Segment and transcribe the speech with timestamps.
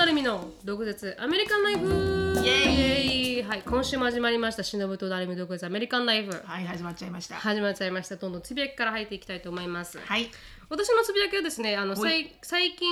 [0.00, 2.42] なるみの独舌アメリカンライフ。
[2.42, 3.42] イエイ。
[3.42, 6.32] はい今週も始まりましたしのぶとなるみ独舌アメリカンライフ。
[6.42, 7.34] はい、始まっちゃいました。
[7.34, 8.16] 始まっちゃいました。
[8.16, 9.98] どんどんつぶやきから入っていきたいと思います。
[9.98, 10.30] はい。
[10.70, 12.88] 私のつぶやきはですねあのさい最近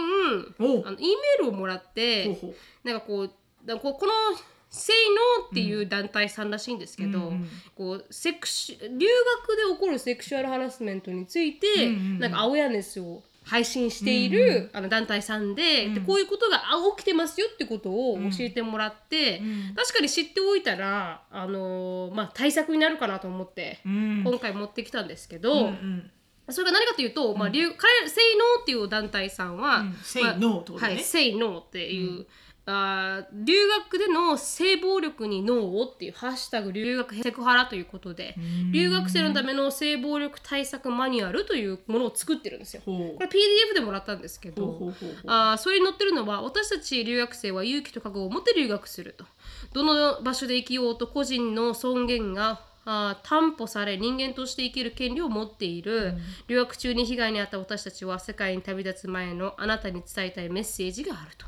[0.58, 2.38] あの E メールをもらって
[2.84, 3.30] なんかこう
[3.64, 4.12] だこうこの
[4.68, 4.92] 「Say
[5.38, 7.32] No」っていう団体さんらしいんですけど、
[7.74, 12.18] こうセクシ留学で起こるセクシュアルハラスメントについて、うんうんうん。
[12.18, 19.74] なんかアウェアネスを配信している、あの団体さんで,、でこういうことがあ起きてますよってことを教えてもらって、うん。
[19.74, 24.22] 確かに知っておいたら、あのーまあ、対策になるかなと思って、うん。
[24.22, 26.10] 今回持ってきたんですけど、うんうん。
[26.50, 28.20] それが何かというと、まあ、留彼 Say
[28.56, 29.94] No っていう団体さんは、うん。
[30.02, 30.94] Say まあ No ってことね。
[30.94, 32.26] はい、Say No っていう、
[32.70, 38.34] あー留学での性暴力にノーをっていうハッシュタグ留学セクハラということで
[38.72, 42.82] 留学生のための性暴力対策マニュアルというものを作ってるんですよ。
[42.84, 44.92] これ PDF でもらったんですけど
[45.26, 49.24] あーそれに載ってるのは私たち留学生は勇気と覚悟を持って留学すると。
[49.72, 56.14] どの場所で生きようと個人の尊厳があー担保され人間として生きる権利を持っている、
[56.46, 61.44] 留学中に被害に遭った私たちは世界に旅立つ前のあなたに伝えたいメッセージがあると、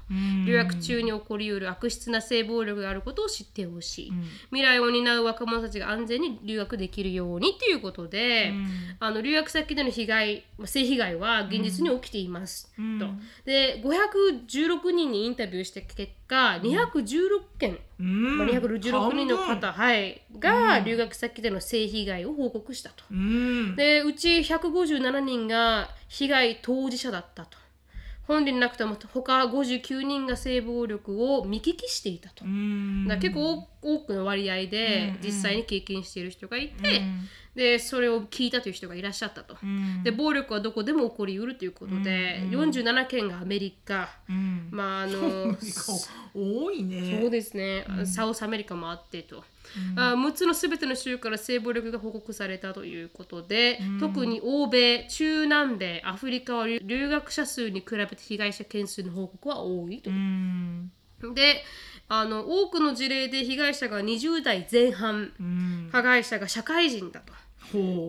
[0.47, 4.13] 留学中に起こりうる悪質な性暴力があることを知ってほしい、
[4.51, 8.53] 未来を担う若者たちが安全に留学できるようにということで、
[8.99, 13.07] あの留学先での被害性被害は現実に起きています、と。
[13.47, 18.39] で516人にインタビューした結果216件、うん。
[18.39, 23.05] まあ、216人の方、はい、が留学先での性被害を報告したと。
[23.11, 23.77] うん。
[23.77, 27.59] でうち157人が被害当事者だったと。
[28.27, 32.45] 本人なくても他59人が性暴力を見聞きしていたと。
[32.45, 33.09] うん。
[33.09, 37.03] だ結構多くの割合で実際に経験している人がいて、
[37.55, 39.57] でそれを聞いたという人がいらっしゃったと。
[39.63, 40.03] うん。
[40.05, 44.69] で暴力はどこでも起こりうるということで、47件がアメリカ、うん。
[44.71, 45.57] まああの
[46.35, 47.21] 多いね。
[47.21, 49.45] そうですね、 South America もあってと、
[49.97, 60.13] あ6つのすべての州から性暴力が報告されたということで、特に欧米中南米アフリカは留留学者数に比べて被害者件数の報告は多いとう。
[60.13, 60.93] ん。
[61.35, 61.65] で
[62.13, 65.89] あの多くの事例で被害者が20代前半、うん。
[65.93, 67.33] 加害者が社会人だと。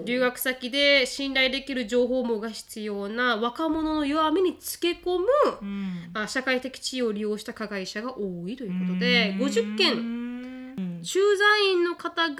[0.05, 5.27] 留学先で信頼できる情報網が必要な若者の弱みにつけ込む、
[5.61, 6.09] うん。
[6.15, 11.01] あ社会的地位を利用した加害者が多いということで50件うん。
[11.03, 12.35] 駐在員の方が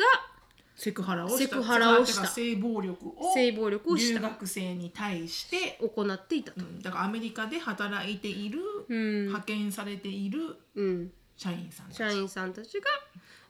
[0.75, 1.29] セクハラを
[2.07, 2.25] した。
[2.25, 3.35] 性暴力を。
[3.35, 5.77] 性暴力をし留た学生に対して。
[5.79, 6.63] 行っていたとう。
[6.63, 10.39] んだからアメリカで働いている、うん派遣されている
[10.73, 11.97] うん、社員さんたち。
[11.97, 12.85] 社員さんたちが、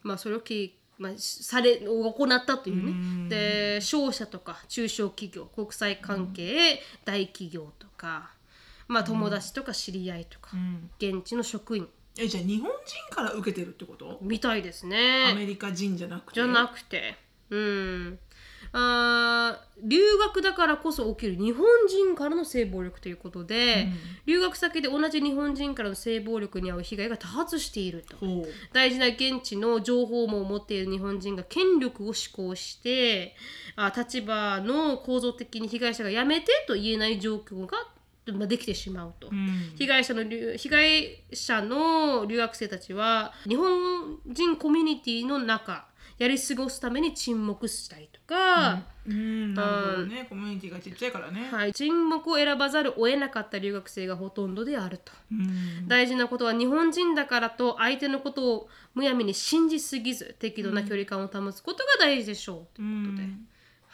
[0.04, 3.30] まあ、それをき、まあ、しされ行ったというね。
[3.30, 8.32] で商社とか中小企業国際関係、大企業とか、
[8.88, 10.90] まあ、友達とか知り合いとか、ん。
[11.00, 11.90] 現地の職員。
[12.18, 14.20] えじゃあ日本人から受けてるってこと？
[14.22, 15.34] みたいですアね。
[15.34, 16.36] メリカ人じゃなくて？
[16.36, 17.18] じゃなくて、
[17.50, 18.20] うん。
[18.74, 23.88] あー留学だからこそ起きる日本人からの性暴力ということで、
[24.26, 28.18] 留学先で同じ日本人からの性暴力に遭う被害が多発していると。
[28.74, 33.36] 大事な現地の情報網を持っている日本人が権力を施行して
[33.76, 37.78] あ立場の構造的に被害者がやめてと言えない状況が
[38.34, 39.74] まあできてしまうと、うん。
[39.78, 45.88] 被害者の留被害者の留学生たちは日本人コミュニティの中
[46.22, 49.56] やり過ごすために沈黙したりとか、うん。
[49.56, 50.28] なるほどね。
[50.30, 55.12] コミュニティがちっちゃいからね、はい、沈黙を選ばざるを得なかった留学生がほとんどであると。
[55.32, 55.88] うん。
[55.88, 63.28] 大事なことは日本人だからと相手のことをむやみに信じすぎず適度な距離感を保つことが大事でしょうということで、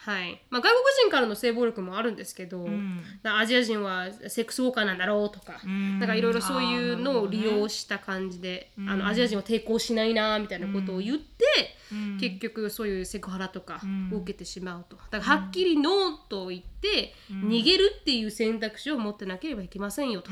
[0.08, 0.40] はい。
[0.48, 3.02] まあ、外国人からの性暴力もあるんですけど、ん。
[3.24, 5.98] アジア人はセックスウォーカーなんだろうとか、ん。
[5.98, 11.44] なんかいろいろそういうのを利用した感じで、あのアジア人は抵抗しないなみたいなことを言って、
[12.18, 14.96] 結局そういうセクハラとかを受けてしまうと。
[15.10, 20.30] だからはっきりノーと言って、逃げるっていう選択肢を持ってなければいけませんよと。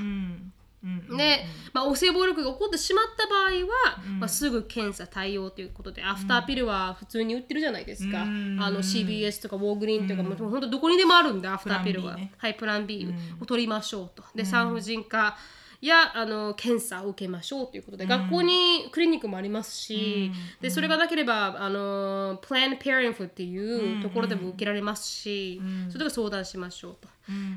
[0.86, 8.58] うんうんで、まあ、お性暴力が起こってしまった場合は、まあ、すぐ検査対応ということで、アフターピルは普通に売ってるじゃないですか、うん。
[8.60, 12.32] あの CBS とかウォーグリーンとか、もう本当どこにでもあるんでアフターピルは、プランね。
[12.36, 14.22] はいプラン B を取りましょうと。
[14.34, 15.36] で産婦人科
[15.80, 27.08] やあの検査を受けましょうということで、学校にクリニックもありますし、でそれがなければあの Planned Parenthood っていうところでも受けられますし、それで相談しましょうと。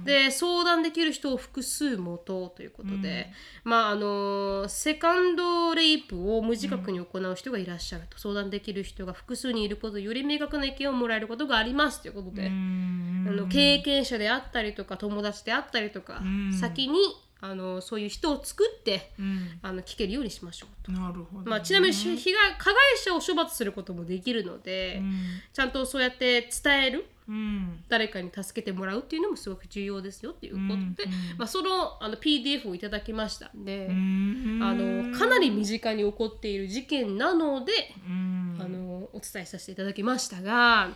[0.03, 3.31] で相談できる人を複数持とうということで、
[3.63, 16.21] まああのセカンドレイプを無自覚に行う人がいらっしゃると、相談できる人が複数にいることより明確な意見をもらえることがありますということで、あの経験者であったりとか友達であったりとか、
[16.59, 16.97] 先に
[17.41, 19.59] あのそういう人を作ってうん。
[19.61, 20.91] あの聞けるようにしましょうと。
[20.91, 25.13] なるほどね、まあ、ちなみにし被害加害者を処罰することもできるので、うん。
[25.53, 27.83] ちゃんとそうやって伝えるうん。
[27.87, 37.71] 誰かに助けてもらうっていうのもすごく重要ですよっていうことで、まあ、そのあの PDF をいただきましたんで、うんあのかなり身近に起こっている事件なので、
[38.05, 38.57] うん。
[38.59, 40.91] あのお伝えさせていただきましたが。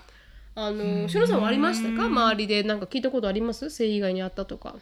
[0.55, 2.05] あのしのさんはありましたか？
[2.05, 3.71] 周りでなんか聞いたことあります？
[3.71, 4.75] 性被害にあったとか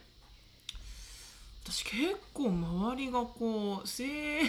[1.63, 4.42] 私結構周りがこう性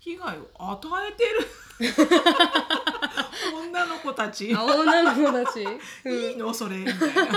[0.00, 1.46] 被害を与えてる。
[3.70, 4.52] 女の子たち。
[4.54, 5.64] あ女の子たち、
[6.04, 6.12] うん。
[6.12, 6.52] いいの？
[6.52, 6.78] それ？
[6.78, 7.06] みたいな。
[7.08, 7.36] 使っ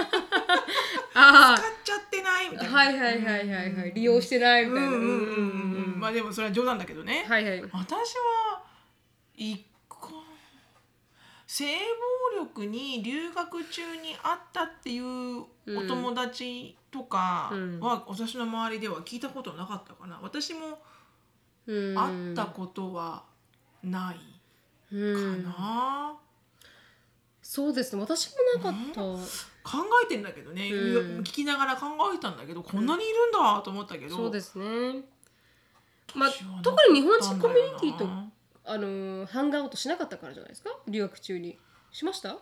[1.16, 2.50] あちゃってない？
[2.50, 2.78] みたあいな。
[2.78, 3.94] はいはいはいはいはい。
[3.94, 4.90] 利用してないみたいな。
[5.98, 7.62] まあでもそれは冗談だけどね、はいはい。
[7.72, 8.64] 私は
[9.36, 9.64] 一個
[11.54, 15.44] 性暴力に留学中にあったっていう
[15.78, 17.80] お友達とかうん。
[17.80, 20.20] は、私の周りでは聞いたことなかったかな。
[20.24, 20.82] 私も
[21.68, 21.96] うん。
[21.96, 23.22] 会ったことは
[23.84, 24.16] な
[24.92, 25.44] いうん。
[25.44, 26.16] かな、
[27.44, 28.02] そうですね。
[28.02, 29.20] 私もなかった、考
[30.04, 31.20] えてんだけどね、うん。
[31.20, 35.04] 聞きながら考えたんだけどこんなにいるんだと思ったけど、そうですね。
[36.16, 36.30] まあ
[36.64, 38.33] 特に日本人コミュニティと
[38.66, 40.70] あのーハンガーアウトしなかったからじゃないですか？
[40.88, 41.58] 留学中に。
[41.92, 42.38] しました？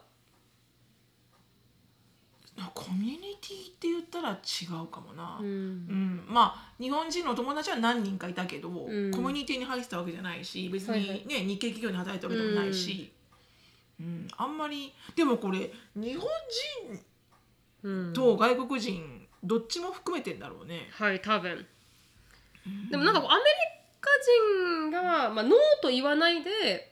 [2.76, 5.88] コミュニティって言ったら違うかもな、ううん。
[5.88, 8.74] んまあ日本人の友達は何人かいたけど、ん。
[8.74, 11.46] コミュニティに入ってたわけじゃないし別に、ねはいはい。
[11.48, 13.12] 日系企業に働いたわけでもないし、
[14.00, 14.28] うん。
[14.38, 16.30] あんまりでもこれ日本
[17.84, 18.14] うん。
[18.14, 20.88] 人と外国人どっちも含めてんだろうね。
[20.92, 21.66] はい多分。
[22.92, 26.92] でもなんかこうアメリカ人が、まあ、ノーと言わないで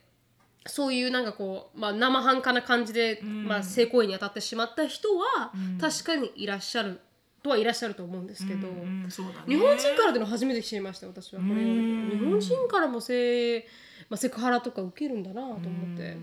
[0.65, 3.45] そういうなんかこう、まあ、生半可な感じで、ん。
[3.45, 5.77] まあ、性行為に当たってしまった人は、うん。
[5.79, 6.99] 確かにいらっしゃる
[7.41, 9.09] とはいらっしゃると思うんですけど、うんうんね。
[9.47, 11.41] 日本人からでの初めて知りました私は。
[11.41, 13.65] これうん日本人からも性、
[14.09, 16.17] まあ、セクハラとか受けるんだなと思って。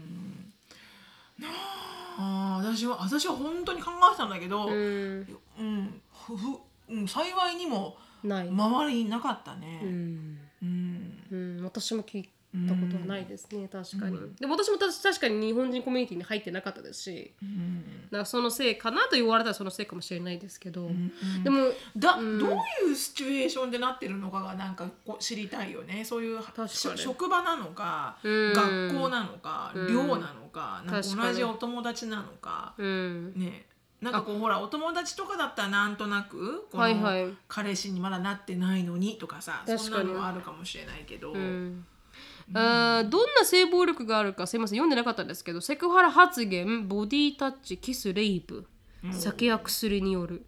[2.19, 5.39] あー私は私は本当に考えてたんだけど、うん。
[5.59, 6.59] うんふふ
[6.89, 9.81] うん、幸いにも周りになかったうね。
[9.81, 11.23] んうん。
[11.31, 12.29] うん、私も聞い
[12.67, 17.82] たことはないですね確かに、でも私もた確かに日本人コミュニティに入ってなかったですしうん。
[18.05, 20.88] だからそのせいかなと言われたらそのせいかもしれないですけど、
[21.44, 22.38] でもだ、うん。
[22.38, 22.50] どう
[22.88, 26.05] いうシチュエーションでなってるのかがなんかこう知りたいよね。
[26.05, 26.41] そういう
[26.97, 28.53] 職場なのか、うん。
[28.55, 29.93] 学校なのか、うん。
[29.93, 33.35] 寮なのか同じお友達なのか、うん。
[33.35, 33.67] ね
[34.06, 37.35] なんかこうほらお友達とかだったらなんとなくこのはいはい。
[37.49, 40.08] 彼氏にまだなってないのにとかさそん確かに。
[40.11, 41.85] なのはあるかもしれないけど、うん。
[42.55, 48.64] あーどんな性暴力があるかすいません読んでなかったんですけどセクハラ発言ボディタッチキスレイプ
[49.11, 50.47] 酒や薬による。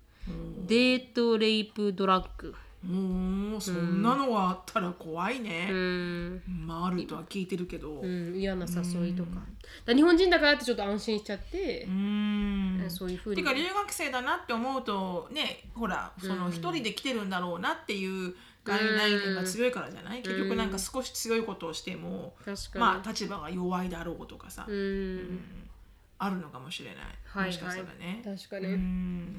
[0.67, 2.55] デートレイプドラッグ
[2.89, 5.69] もうそんなのがあったら怖いね。
[5.71, 6.43] う、ん。
[6.67, 9.43] まああるとは聞いてるけど、うん、嫌な誘いとか,、だか
[9.87, 11.85] ら日本人だからってちょっと安心しちゃって。
[11.85, 12.85] う、ん。
[12.89, 13.37] そういうふうに。
[13.37, 22.35] てか留学生だなって思うとねほらその一人で来てるんだろうなっていう概念が強いからじゃない、結局なんか少し強いことをしても、
[22.75, 24.75] まあ立場が弱いだろうとかさ、うん。
[24.75, 25.41] うん。
[26.19, 27.47] あるのかもしれない、はい。
[27.47, 28.23] もしかしたらね。
[28.25, 29.37] 確かに、うん。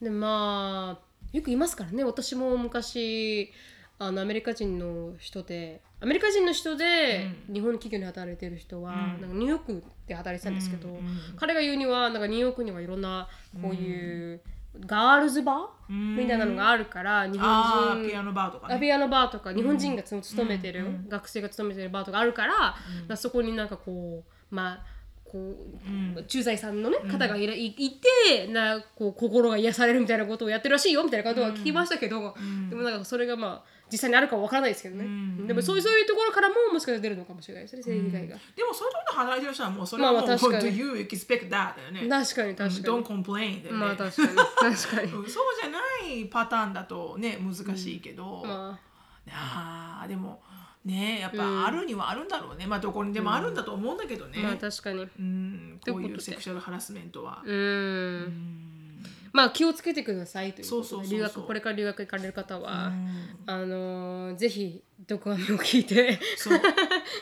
[0.00, 2.04] でまあよく言いますからね。
[2.04, 3.50] 私も昔
[3.98, 9.20] あのアメリカ人の人でアメリカ人の人で日本企業に働いてる人は、うん。
[9.20, 11.02] なんかニューヨークで働いてたんですけど、うんうん
[11.36, 13.28] 彼が言うにはなんかニューヨークにはいろんな
[13.60, 14.40] こういう
[14.86, 18.74] ガールズバー、うんみたいなのがあるから日本人ピアノバーとかね。
[18.74, 22.74] アビアのバーとか日本人がつ勤めてる、うん学生が勤めてるバーとかあるから,、だか
[23.08, 24.86] らそこになんかこうまあ
[25.32, 32.68] こう、うん駐在さんの、ね、方がいらいいてなこう心が癒されるみたいなことをやってるらしいよみたいなことは聞きましたけど、ん。
[32.68, 35.46] でもなんかそれがまあ実際にあるかは分からないですけどね、うん。
[35.46, 41.50] でもそういうそういうところからももしかしたら出るのかもしれないですね性被害が、でもそういうところで働いてる人はもうそれはもう、まあまあ確か Do に you expect that?
[41.50, 42.08] だよね。
[42.08, 43.80] 確かに確かに、Don't complain だよね。
[43.80, 45.12] まあ確かに確かに。
[45.12, 45.30] うん。
[45.30, 45.80] そうじゃな
[46.14, 50.02] いパターンだとね難しいけど、まあ。
[50.04, 50.42] ーでも
[50.84, 51.38] ねやっうん。
[51.38, 55.02] ぱあるにはあるんだろうね、まあどこにでもあるんだと思うんだけどね、あまあ確かに。
[55.02, 57.42] うん、こういうセクシャルハラスメントは。
[57.44, 58.24] うーん。
[58.24, 59.02] うん。
[59.32, 60.88] まあ気をつけてくださいということで。
[60.88, 61.18] そうそうそうそう。
[61.18, 63.38] 留学これから留学行かれる方は、うん。
[63.46, 66.18] あのーぜひドクアメを聞いて。
[66.36, 66.60] そう。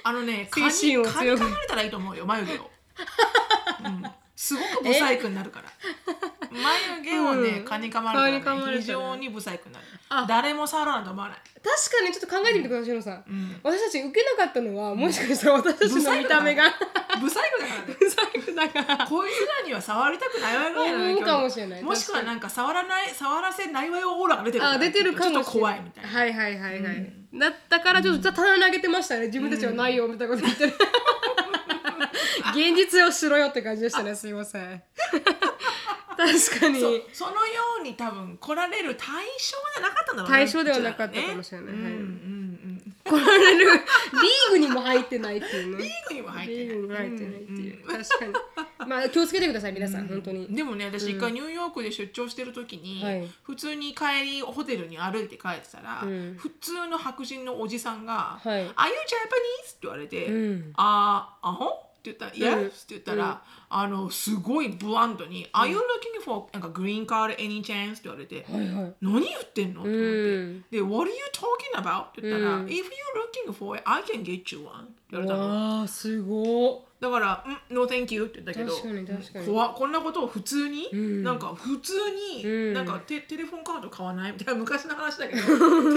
[0.05, 2.27] あのね 蚊精神を強く噛まれたらいいと思うよ。
[2.27, 2.71] 眉毛を、
[3.85, 4.03] うん、
[4.35, 5.69] すごくブサイクになるから
[6.51, 13.25] 眉毛をね、うん蚊に噛まれたら、に噛まれたら非常に不細工になるあ誰も触らないと思わない、確かにちょっと考えてみてください、さん。
[13.29, 16.65] うん、私たち受けなかったのは、もしかしたら私たちの見た目が
[17.21, 19.07] 不細工だからね不細工だから。
[19.07, 25.45] こいつらには触りたくないわよぐらいの思う勢いかもしれないもしくはなんか触らない触らせないわよオーラが出てるからあ、出てるかもしれない。
[25.45, 27.13] ちょっと怖いみたいな、はいはいはいはい。
[27.39, 29.27] だったからちょっと棚投げてましたね。
[29.27, 30.75] 自分たちはないよみたいなこと言ってる。
[32.51, 34.15] 現実をしろよって感じでしたね。
[34.15, 34.83] すいません。
[36.27, 36.81] 確かに。
[36.81, 39.07] そうそのように多分来られる対
[39.39, 43.81] 象じゃなかったんだろうね対象ではなかったかもしれないはいうんうんうん来られるリー
[44.51, 45.89] グにも入ってないっていうねリ。
[45.89, 47.85] ーグにも入ってリないーグにも入ってないっていう。
[47.85, 48.33] うんうん確かに。
[48.89, 50.47] まあ気をつけてください皆さん本当に。
[50.55, 61.67] でもね私一回ニューヨークで出張してる時に、はい普通に帰りホテルに歩いて帰ってたら、うん普通の白人のおじさんが「はい Are you Japanese?」って言われて「うんああほ?」
[61.99, 68.95] って言ったら「うん Yes?」って言ったら、あのすごいブランドに「Are you looking for なんか green card any chance?」って言われて「はいはい。
[69.01, 75.49] 何言ってんの?」って思って、うんで「What are you talking about?」って言ったら「うん If you're looking for it, I can get you one」言われたの。
[75.49, 79.47] わあすごだから「ん No thank you」って言ったけど確かに確かに。
[79.47, 79.75] 怖っ。
[79.75, 81.23] こんなことを普通に、ん。
[81.23, 81.95] なんか普通
[82.37, 82.75] に、うん。
[82.75, 84.33] なんかテテレフォンカード買わない？
[84.33, 85.43] みたいな昔の話だけど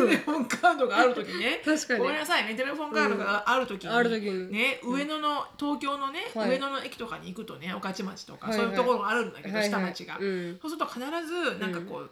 [0.07, 1.61] テレフォンカードがある時ね。
[1.63, 1.99] 確かに。
[1.99, 2.55] ごめんなさいね。
[2.55, 4.51] テレフォンカードがある時に,、ある時に。
[4.51, 6.51] ね、上野の東京のね、はい。
[6.51, 8.67] 上野の駅とかに行くとね御徒町とか、はいはい。
[8.67, 9.69] そういうところがあるんだけど、はいはい。
[9.69, 10.59] 下町が、うん。
[10.61, 12.11] そうすると必ずなんかこう、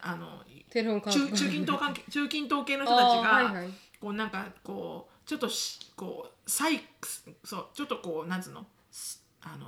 [0.00, 0.42] あの
[0.72, 3.70] 中中近東関係中近東系の人たちが、はいはい。
[4.00, 8.64] こうなんかこうちょっとしこうサイクスそうちょっとこうなんつうの？
[8.90, 9.66] すあの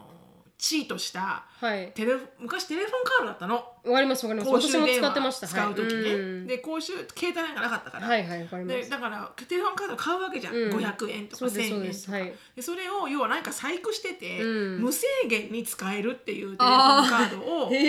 [0.56, 1.92] チートしたはい。
[1.94, 3.54] テレフ昔テレフォンカードだったの？
[3.56, 4.70] わかりますわかります。
[4.70, 5.46] 私も電話使ってました。
[5.46, 8.90] 使う時ね、はいで公衆携帯なんかなかったから、はいはいわかです。
[8.90, 10.70] だからテレフォンカード買うわけじゃん、うん。
[10.76, 12.12] 500円とかそうですそう1000円とか。
[12.12, 12.34] はい。
[12.56, 14.82] でそれを要はなんか細工してて、うん。
[14.82, 17.84] 無制限に使えるっていうテレフォンカードを 必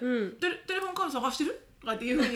[0.00, 0.32] ず、うん。
[0.40, 1.60] テレフォンカード探してる？
[1.80, 2.32] とかっていうふうに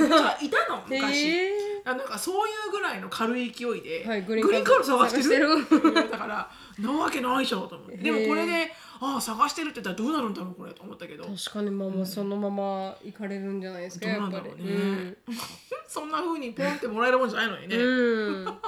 [0.46, 1.28] いたの 昔。
[1.28, 5.64] へあなんかそういうぐらいの軽い勢いで、はいグリーンカード探してる。
[5.64, 5.94] てる。
[6.10, 7.96] だからなわけないじゃんと思って。
[7.96, 8.70] でもこれで
[9.00, 11.24] ああ探してるって言ったらどうなるんだろうこれと思ったけど。
[11.24, 15.14] 確かにまあもうそのまま行かれるんじゃないですかどうやっぱりなんだろうね、
[15.86, 18.58] そんな風にポンってもらえるもんじゃないのにね、うん、うん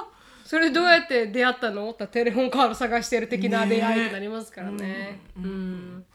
[0.45, 1.89] それどうやって出会ったの？
[1.91, 5.21] ってテレフォンカード探してる的な出会いになりますからね。
[5.37, 5.43] うん。
[5.43, 6.05] うん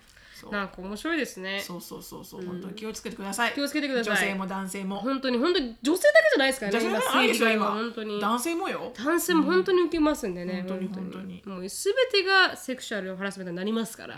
[0.47, 0.53] そう。
[0.53, 1.61] なんか面白いですね。
[1.61, 3.55] そうそうそうそう、本当に気をつけてください。
[3.55, 4.15] 気をつけてください。
[4.15, 4.97] 女性も男性も。
[4.97, 7.75] 本当に本当に女性だけじゃないですからね女性今じゃないですよ生理が今。
[7.75, 8.21] 本当に。
[8.21, 8.93] 男性もよ。
[8.97, 11.43] 男性も本当に受けますんでね、本当に本当に。
[11.45, 14.17] もうすべてがセクシャルハラスメントになりますから、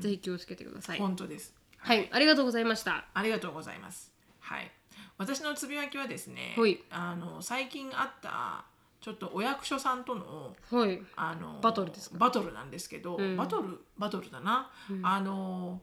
[0.00, 0.98] ぜひ気をつけてください。
[0.98, 1.54] 本当です。
[1.78, 3.06] はい、ありがとうございました。
[3.14, 4.12] ありがとうございます。
[4.40, 4.70] はい。
[5.18, 8.64] 私のつぶやきはですねはい、あの最近あった
[9.08, 12.18] ちょっとお役所さんとのはい、あのバトルですか？
[12.18, 13.36] バトルなんですけど、ん。
[13.38, 14.70] バトルバトルだな、
[15.02, 15.80] あの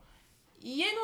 [0.61, 0.95] 家のね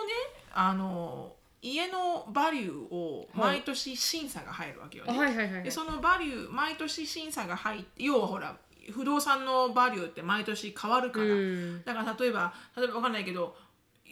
[0.53, 5.17] あの家のバリューを毎年審査が入るわけよね。
[5.17, 5.63] はい。
[5.63, 8.55] でそのバリュー毎年審査が入って要はほら
[8.91, 11.83] 不動産のバリューって毎年変わるから、うん。
[11.83, 13.55] だから例えば例えばわかんないけど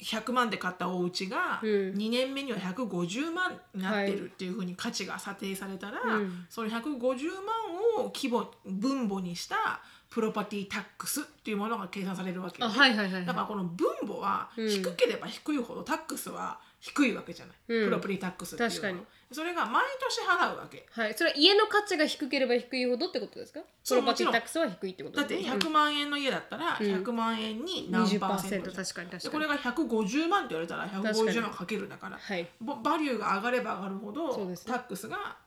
[0.01, 1.69] 100万で買ったお家がうん。
[1.93, 17.85] 2年目には150万になってるっていうふうに価値が査定されたら、うんその150万を規模分母にしたプロパティタックスっていうものが計算されるわけはいはいはいだからこの分母はうん低ければ低いほどタックスは低いわけじゃない、うん。
[17.85, 20.87] プロパティタックスっていうのはそれが毎年払うわけ。
[20.91, 23.59] はい、それは家の価値が低ければ低いほどってことですか？
[23.59, 25.55] プそうロパティもちろんタックスは低いってことだってですね。
[25.55, 29.19] 100万円の家だったら100万円に何20%パーセント確かに確かに。
[29.19, 34.73] でこれが150万って言われたら確か150に万かけるだからはい、ぼバリューが上がれば上がるほどそうですね。
[34.73, 35.37] タックスが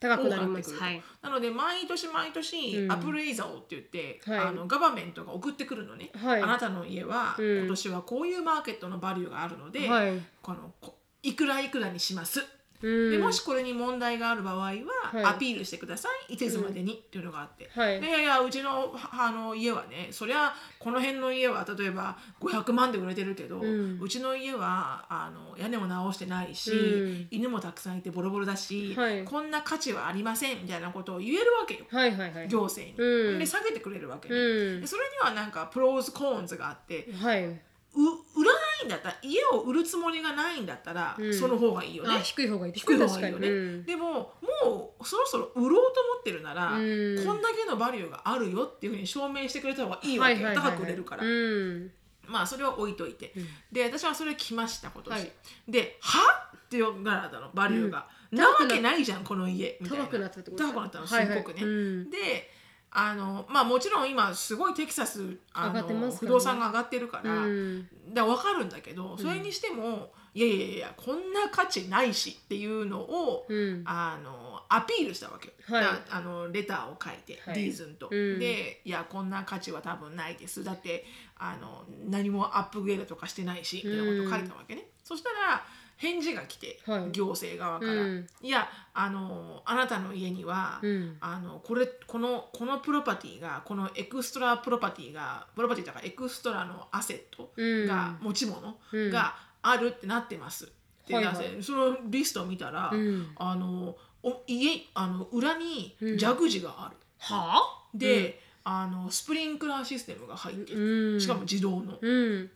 [0.00, 0.74] 高く多なります。
[0.74, 2.92] くない、なので毎年毎年うん。
[2.92, 4.38] appraiser って言って、はい。
[4.38, 6.42] あの government が送ってくるのね、はい。
[6.42, 7.58] あなたの家はうん。
[7.60, 12.44] 今年はこういう market の value があるので、はい、このこいくらいくらにします、
[12.82, 15.24] うん、でもしこれに問題がある場合は、はい。
[15.24, 16.34] appeal してください。
[16.34, 18.00] いつまでにっていうのがあって、はい。
[18.00, 24.08] でいやいやうちのはあの家はねそりゃこの辺の家は例えば500万で売れてるけど、うん。
[24.08, 27.28] ちの家はあの屋根も直してないし、うん。
[27.30, 29.24] 犬もたくさんいてボロボロだし、はい。
[29.24, 31.84] こんな価値はありませんみたいなことを言えるわけよ。
[31.90, 33.08] はいはいはい、行政に。
[33.08, 33.38] うん。
[33.38, 37.60] で下げてくれるわけね、それにはなんか pros cons があってはい、う
[37.94, 41.32] 売らないんだったら家を売るつもりがないんだったら、うん。
[41.32, 42.14] その方がいいよね。
[42.16, 42.18] あ。
[42.18, 43.84] 低い方がいい低い方がいいよね、うん。
[43.84, 47.24] でももうそろそろ売ろうと思ってるなら、うん。
[47.24, 50.40] こんだけのバリューがあるよっていうふうに証明してくれた方がいいわけ。
[50.40, 51.90] よ、高く売れるから、うん、
[52.26, 53.46] まあそれは置いといて、うん。
[53.70, 55.32] で私はそれ来ました今年、はい。
[55.68, 56.50] では？
[56.56, 58.38] っていうぐらいだったのバリューが、うん。
[58.38, 59.78] なわけないじゃんこの家。
[59.80, 60.04] みたいな。
[60.06, 61.38] 高くなったってこと高くなったのすはいはい。
[61.38, 62.10] っごくね、うん。
[62.10, 62.50] で
[62.96, 66.16] あのまあもちろん今すごいテキサスあの、ね。
[66.16, 67.88] 不動産が上がってるから、うん。
[68.12, 73.82] だ分かるんだけどそれにしても、いやいやいやこんな価値ないしっていうのを、うん。
[73.84, 75.84] あの appeal したわけよ、はい。
[75.84, 77.62] だあの letter を書いて、はい。
[77.64, 78.38] reason と、うん。
[78.38, 80.62] でいやこんな価値は多分ないです。
[80.62, 81.04] だって
[81.36, 87.12] あの何もアップグレードとかしてないしみたいなことを書いたわけね、そしたら返事が来て、はい。
[87.12, 88.26] 行政側から、うん。
[88.42, 91.16] いやあのあなたの家には、うん。
[91.20, 99.10] あのこれこのこの property がこの extra property が property だから extra の asset が、持ち物うん。
[99.10, 100.64] があるってなってます。
[100.64, 100.68] っ
[101.06, 101.62] てはいはい。
[101.62, 103.28] そのリストを見たら、うん。
[103.36, 106.18] あのお家あの裏にうん。
[106.18, 106.96] ジャグジがある。
[107.18, 107.88] はあ？
[107.94, 111.16] で、あのスプリンクラーシステムが入ってうる。
[111.16, 111.20] ん。
[111.20, 111.98] しかも自動の。
[112.00, 112.50] うん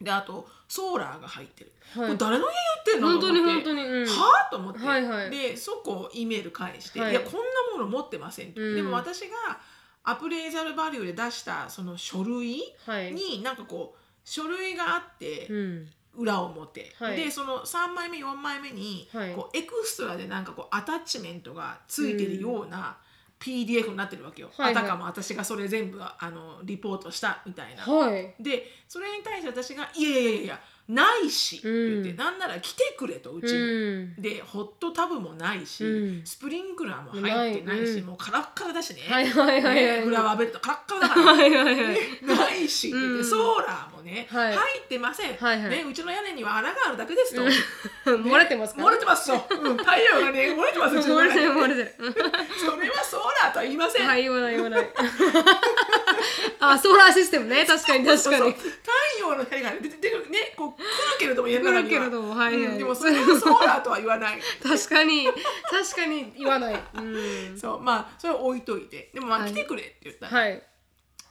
[0.00, 1.72] であとソーラーが入ってる。
[1.96, 2.18] はい。
[2.18, 2.52] 誰の家
[2.86, 3.08] 言ってんの？
[3.12, 3.64] 本当にと思って。
[3.64, 4.06] 本当にうん。
[4.06, 5.30] はあと思って、はいはい。
[5.30, 7.12] でそこ E メール返して、はい。
[7.12, 7.38] い、やこんな
[7.76, 8.74] もの持ってませんと、うん。
[8.74, 9.36] でも私が
[10.02, 13.12] アプレイザルバリューで出したその書類はい。
[13.12, 15.88] になんかこう書類があって、うん。
[16.16, 17.16] 裏表、はい。
[17.16, 19.34] でその3枚目4枚目に、はい。
[19.34, 22.96] こうエクストラでなんかこうアタッチメントがついてるような
[23.44, 24.82] PDF になってるわけよ、はいはい。
[24.82, 27.82] あたかも私がそれ全部あのリポートしたみたいな。
[27.82, 28.34] はい。
[28.40, 33.58] でそれに対して私が「いやいやいやいやないし」って言って、うんなんなら来てくれとうちに。
[33.58, 34.22] うん。
[34.22, 36.22] でホットタブもないし、うん。
[36.24, 38.06] スプリンクラーも入ってないし、うん。
[38.06, 39.74] もうカラッカラだしね、はいはいはいはい。
[39.74, 44.54] ねフラワーベッドカラッカラだから、はいはいはいねないしって言って、うんソーラーもね、はい。
[44.54, 45.70] 入ってません、はいはい。
[45.70, 47.50] ね、うちの屋根には穴があるだけですと、ね
[48.04, 51.94] 漏れてますか漏れてますと、うん、太陽がね漏れてますうちの漏れてる中に漏れてる。
[52.58, 54.88] それはソーラーとは言いません、はい言わない言わない
[56.60, 57.64] あソーラーシステムね。
[57.66, 58.40] 確かに確そうそう。
[58.40, 58.52] かに。
[58.54, 58.70] 太
[59.20, 60.84] 陽の光が出て出るねこう来る
[61.20, 61.82] けれども家の中には。
[61.82, 62.62] 来るけれどもはいはい。
[62.64, 64.40] うんでもそれはソーラーとは言わない。
[64.62, 65.26] 確かに。
[65.70, 66.80] 確かに言わない。
[66.94, 67.00] う
[67.54, 67.58] ん。
[67.58, 69.10] そうまあそれは置いといて。
[69.14, 69.50] でもまあはい。
[69.50, 70.62] 来てくれって言ったら、はい。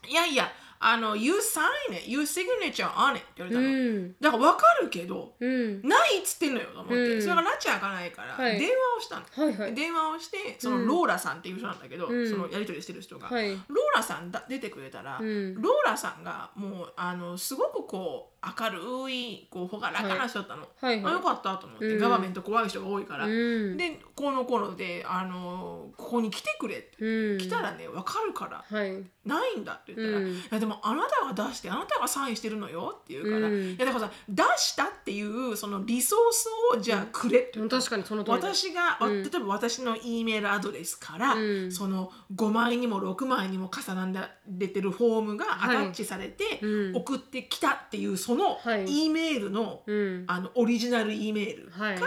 [0.07, 0.51] いやいや、
[0.85, 3.69] あの、You sign it, you signature on it って言われたうの。
[3.69, 4.15] ん。
[4.19, 5.81] だから分かるけど、うん。
[5.81, 7.21] ないっつってんのよと思って、うん。
[7.21, 8.59] それがなっちゃ開かないから、はい。
[8.59, 9.47] 電話をしたの。
[9.47, 9.73] はいはい。
[9.73, 10.87] 電話をして、そのうん。
[10.87, 12.29] ローラさんっていう人なんだけど、うん。
[12.29, 13.51] そのやり取りしてる人が、はい。
[13.51, 13.59] ロー
[13.95, 15.61] ラさんだ出てくれたら、うん。
[15.61, 21.13] ローラさんがもうあのすごくこう明るいこう朗らかな人だったの、はいはい。
[21.13, 21.99] あよかったと思って、うん。
[21.99, 23.77] ガバメント怖い人が多いから、うん。
[23.77, 27.37] でこの頃であのここに来てくれって、うん。
[27.37, 28.63] 来たらね分かるから。
[28.77, 29.03] はい。
[29.25, 30.33] ないんだって言ったら、うん。
[30.33, 33.69] いやでもあなたが出してあなたがサインしてるのよって言うから、うん。
[33.71, 37.81] いやだからさ出したっていうそのリソースをじゃあくれって言ったの。
[37.81, 38.41] 確かにその通り。
[38.41, 39.23] だ私が、わうん。
[39.23, 41.71] 例えば私の E メールアドレスから、うん。
[41.71, 46.95] その5枚にも6枚にも重なっててるフォームがアタッチされて、うん。
[46.97, 49.05] 送ってきたっていうそのはい。
[49.05, 50.23] E メールの,、うん。
[50.27, 51.99] あのオリジナル E メールが、はい。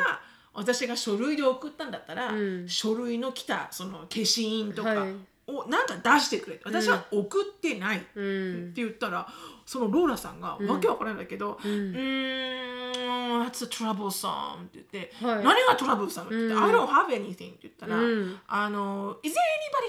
[0.55, 2.69] 私が書類で送ったんだったら、うん。
[2.69, 5.15] 書類の来たその消印とかはい
[5.49, 9.29] をなんか出してくれ私は送ってないってうん言ったら、
[9.65, 19.39] そのローラさんがわけわからないんだけど、ううんーん、that's troublesome って言って、はい何がトラブルさんって言って、うん I don't have anything って言ったら、うんあの、Is there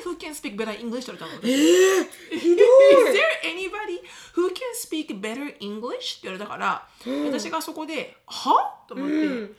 [0.05, 1.11] anybody who can speak better English?
[1.11, 1.31] って言われたの。
[1.43, 4.01] えー、ひど Is there anybody
[4.35, 6.19] who can speak better English?
[6.19, 6.87] って言われたから、
[7.25, 9.55] 私がそこで、はと思って、うん、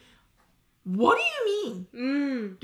[0.96, 1.22] What do
[1.66, 2.17] you mean?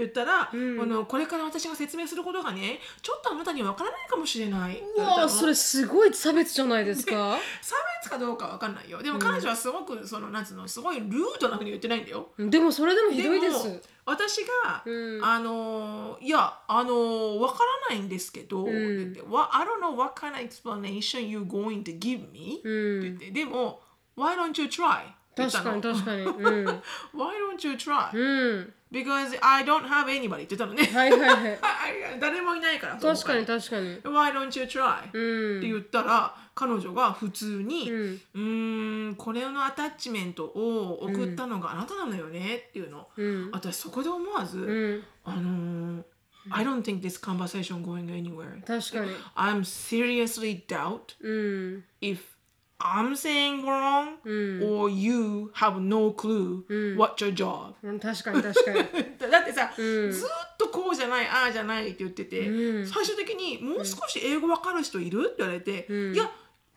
[0.04, 0.80] 言ったら、うん。
[0.80, 7.38] あのこれから私が説明することがねちょっとあなたには分からないかもしれないう言わそれすごい差別じゃないですか。
[7.62, 9.02] 差別かどうか分かんないよ。
[9.02, 11.08] でも彼女はすごくそのなんつうのすごいルー
[11.40, 12.28] ドなふうに言ってないんだよ。
[12.38, 15.24] でもそれでもひどいでもす私が、うん。
[15.24, 18.62] あのいやあの分からないんですけど、ん。
[18.64, 22.98] って言って What- I don't know what kind of explanation you going to give me、うん。
[23.00, 23.80] って言ってでも
[24.16, 25.04] Why don't you try?
[25.36, 26.22] 確かに確かに。
[26.22, 26.66] うん。
[27.14, 28.10] Why don't you try?
[28.14, 30.44] うん Because I don't have anybody.
[30.44, 31.58] って言ったのね、はいはいはい。
[31.60, 33.96] あ 誰もいないから確かに確かに。
[34.02, 35.10] Why don't you try?
[35.12, 35.58] うん。
[35.58, 43.50] って言ったら彼女が普通に、ううんーんこれのアタッチメントを送ったのがあなたなのよねっていうの、うん。
[43.50, 45.04] 私そこで思わず、うん。
[45.24, 46.04] あのー
[46.50, 48.60] I don't think this conversation going anywhere.
[48.66, 49.16] 確かに。
[49.34, 51.30] I'm seriously doubt う
[51.78, 51.84] ん。
[52.02, 52.18] if
[52.84, 54.62] I'm saying wrong、うん。
[54.62, 56.64] or you have no clue、
[56.98, 57.72] what your job.
[57.82, 58.78] うん確かに確かに。
[59.30, 60.12] だってさ、うん。
[60.12, 62.86] ずーっとこうじゃないああじゃないって言ってて、うん。
[62.86, 66.14] 最終的にもう少し英語わかる人いるって言われて、ん。
[66.14, 66.30] いや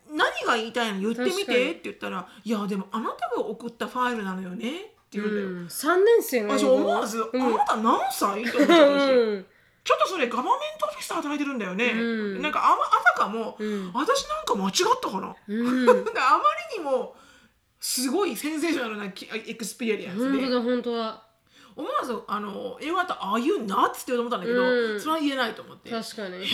[0.10, 5.66] 何が言いたいの言ってみてって言ったらいやでもあなたが送ったファイルなのよねって言うんだよ、うん。
[5.66, 7.42] 3年生の私思わず、うん。
[7.42, 8.44] あなた何歳？
[8.44, 9.46] って思っちゃったし、うん
[9.88, 11.96] ちょっとそれ government office で働いてるんだよね、う
[12.40, 12.42] ん。
[12.42, 13.94] なんかあ,、まあたかも、うん。
[13.94, 15.86] 私なんか間違ったかな、うん。
[16.04, 16.44] であま
[16.76, 17.16] りにも
[17.80, 20.40] すごいセンセーショナルなき experience で。
[20.42, 21.24] 本当だ本当だ
[21.78, 25.00] 思わずあの英語だったら「Are you nuts?」って思ったんだけど、うん。
[25.00, 26.44] それは言えないと思って「確かに。
[26.44, 26.48] え？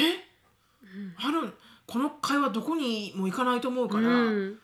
[1.18, 1.54] ある
[1.88, 4.60] この会話どこにも行かないと思うから、うん。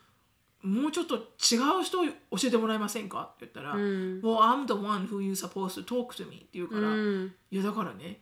[0.62, 2.12] もうちょっと違う人を教
[2.44, 3.32] えてもらえませんか？
[3.34, 4.20] って言ったら、うん。
[4.22, 7.34] Well, I'm the one who you supposed to talk to me って言うから、うん。
[7.50, 8.20] いやだからね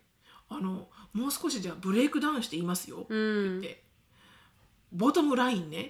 [0.49, 3.83] あのもう少しじゃあブレイクダウンして言いますよって言って、
[4.93, 5.87] ボトムラインね。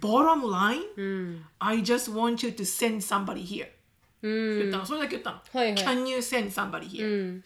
[0.00, 0.82] ボトムライン。
[0.96, 1.44] うん。
[1.58, 3.68] I just want you to send somebody here
[4.22, 5.40] 言ったの、それだけ言ったの、
[5.76, 7.42] Can you send somebody う here、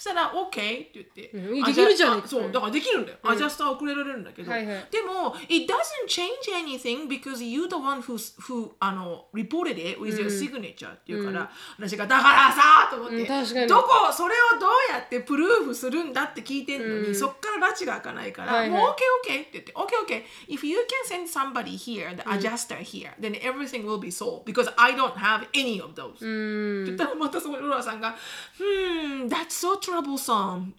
[0.00, 9.72] したら OK って言って、うんアできるじゃんそうだからできるんだよ、アジャスター遅れられるんだけど、はいはいでも It doesn't change anything because you the one who, who あの reported
[9.72, 22.76] it with your signature っていうから、私がだからさと思って、うんどこそれをどうやってプルーフするんだって聞いてんのに、そっから拉致が開かないから、はいはいもう OKOK、って言って OKOK if you can send somebody here the adjuster
[22.76, 28.16] here then everything will be solved because I don't have any of those、うんって言ったらまたそこでローラさんが
[28.58, 30.72] 「Hmm that's so troublesome」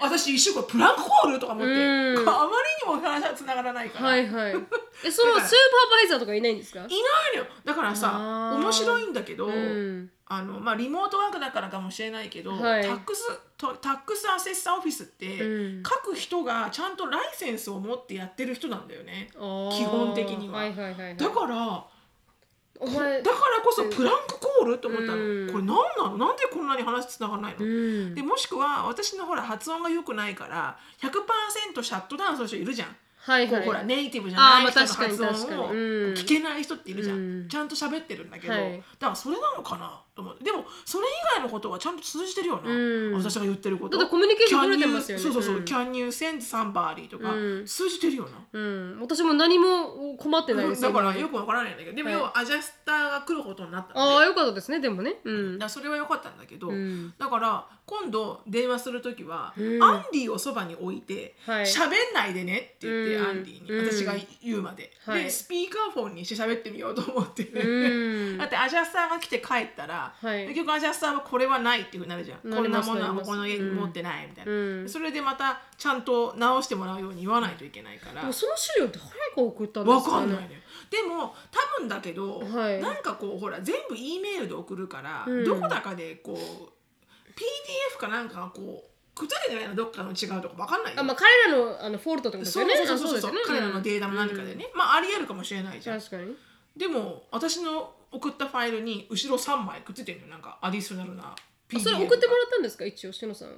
[0.00, 2.28] 私一瞬これプランクコールとか思って、うん。
[2.28, 2.48] あま
[2.86, 4.52] りにも話がつながらないから、はいい、はい。
[5.04, 6.80] えそのスーパーバイザーとかいないんですか？
[6.80, 6.88] ない
[7.34, 7.42] の。
[7.42, 8.12] よだからさ
[8.60, 10.10] 面白いんだけど、うん。
[10.30, 12.82] あのまあ、リモートワークだからかもしれないけど、はい。
[12.82, 15.82] タックスとタックスアセッサーオフィスって、うん。
[15.82, 19.30] 各人がちゃんとライセンスを持ってやってる人なんだよね。
[19.32, 19.36] 基
[19.84, 20.58] 本的には。
[20.58, 21.16] はいはいはいはい。
[21.16, 21.84] だから
[22.80, 25.50] お前だからこそプランクコールって思ったの、うん。
[25.50, 26.18] これ何なの？
[26.18, 28.14] なんでこんなに話つながらないの、うん。
[28.14, 33.64] でもしくは私のほら発音が良くないから100%シャットダウンする人いるじゃん、はいはい。
[33.64, 35.72] ほらネイティブじゃない人の発音を
[36.14, 37.48] 聞けない人っているじゃん、うん。
[37.48, 38.76] ちゃんと喋ってるんだけど、はい。
[38.76, 40.00] だからそれなのかな？
[40.42, 42.74] でもそれ以外のことはちゃんと通じてるよな、う
[43.10, 43.12] ん。
[43.14, 43.98] 私が言ってること。
[43.98, 45.24] だってコミュニケーション取れてますよね。
[45.24, 47.66] Can you- そうそうそう、うん Can you send somebody とか、うん。
[47.66, 48.30] 通じてるよな。
[48.52, 49.00] うん。
[49.00, 50.82] 私も何も困ってないです。
[50.82, 52.18] だから今よくわからないんだけどでもはい。
[52.18, 55.16] 要はアジャスターが来ることになったああよかったですねでもね。
[55.24, 55.52] うん。
[55.54, 57.14] だからそれは良かったんだけど、うん。
[57.18, 59.82] だから今度電話する時は、うん。
[59.82, 61.64] アンディをそばに置いてはい。
[61.64, 63.26] 喋、んないでねって言って、うん。
[63.26, 63.86] アンディに、うん。
[63.86, 65.24] 私が言うまで、はい。
[65.24, 68.38] でスピーカーフォンにして喋ってみようと思って、うん。
[68.38, 70.46] だってアジャスターが来て帰ったら、はい。
[70.48, 72.38] 結局アジャスターはこれはないっていうふうになるじゃん。
[72.40, 74.88] こんなものはここの家に持ってないみたいな、うん。
[74.88, 78.32] それでまたちゃんと直してもらうように言わないといけないから。
[78.32, 78.98] その資料誰
[79.36, 82.80] が送ったんですわかかんないねでも多分だけど、はい。
[82.80, 85.44] なんかこうほら全部 E メールで送るから、うん。
[85.44, 91.00] どこだかでこう PDF かなんかがこうくっついてないのどっかの違うとかわかんないよ。
[91.00, 93.38] あまあ彼らのあのフォルトってことですそうよねそうそうそうそうね。
[93.46, 95.98] 彼らのデータも何かでね、まあありえるかもしれないじゃん。
[95.98, 96.36] 確かに。
[96.76, 100.32] でも私の送ったファイルに後ろ3枚くっついてるのよ。
[100.32, 101.34] なんかアディショナルな
[101.68, 102.84] PDF それ送ってもらったんですか？
[102.84, 103.48] 一応しのさん。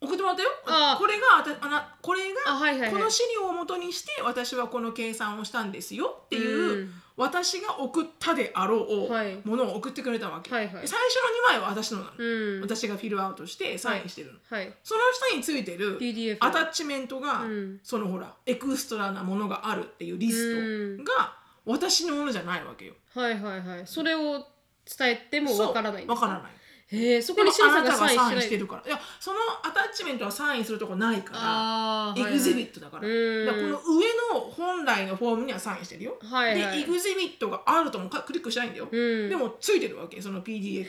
[0.00, 0.50] 送ってもらったよ。
[0.66, 0.96] あ。
[0.98, 2.92] これがあたあなこれがあはいはいはい。
[2.92, 6.90] この資料をもとにして私はこの計算をしたんですよっていう、うん。
[7.16, 9.40] 私が送ったであろうはい。
[9.44, 10.74] ものを送ってくれたわけ、はいはい。
[10.82, 11.14] で最初
[11.52, 12.60] の2枚は私のなの、うん。
[12.62, 14.74] 私がフィルアウトしてサインしてるの、はい。
[14.82, 17.80] その下についてる PDF アタッチメントが、うん。
[17.84, 22.94] そのほらエクストラなものがあるっていうリストが私のものじゃないわけよ。
[23.14, 23.86] はいはいはい。
[23.86, 24.44] それを
[24.98, 26.52] 伝えてもわからないんですわからない。
[26.86, 28.82] へえそこにしのさんががサインインしてるから。
[28.86, 32.28] いやそのアタッチメントはサインするとこないから。
[32.28, 33.08] エグゼビットだから。
[33.08, 36.18] うんだからこの上の本来のフォームにはサインしてるよ。
[36.22, 38.88] はいはいで、エグゼビットがあるともかクリックしないんだよ。
[38.90, 40.88] うんでもついてるわけ、その PDF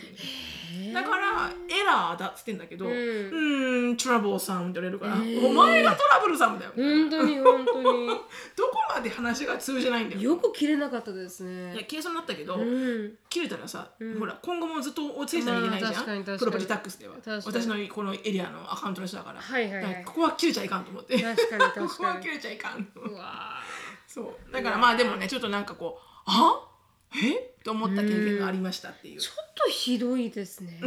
[0.78, 0.94] に。
[0.94, 5.16] だから、エラーだっつってんだけど、ううんーん、トラブルさんって言われるから、
[5.48, 6.72] お前がトラブルさんだよ。
[6.76, 8.08] 本当に本当に
[8.56, 10.22] どこまで話が通じないんだよ。
[10.22, 17.16] よく切れなかったですいやね計算になったけど、うん切れたらさ、ほら今後もずっとおついてなきゃいけないじゃん、プロパティタックスでは。
[17.46, 20.04] 私のこのエリアのアカウントの人だから,、はいはいはい。
[20.06, 21.22] ここは切れちゃいかんと思って。
[21.22, 21.88] 確かに確かに。
[21.88, 23.60] ここは切れちゃいかんうわ
[24.08, 24.54] そう。
[24.54, 26.68] だからまあでもねちょっとなんかこうあ？
[27.16, 27.56] え？
[27.64, 29.18] と思った経験がありましたっていう。
[29.18, 30.80] ーちょっとひどいですね。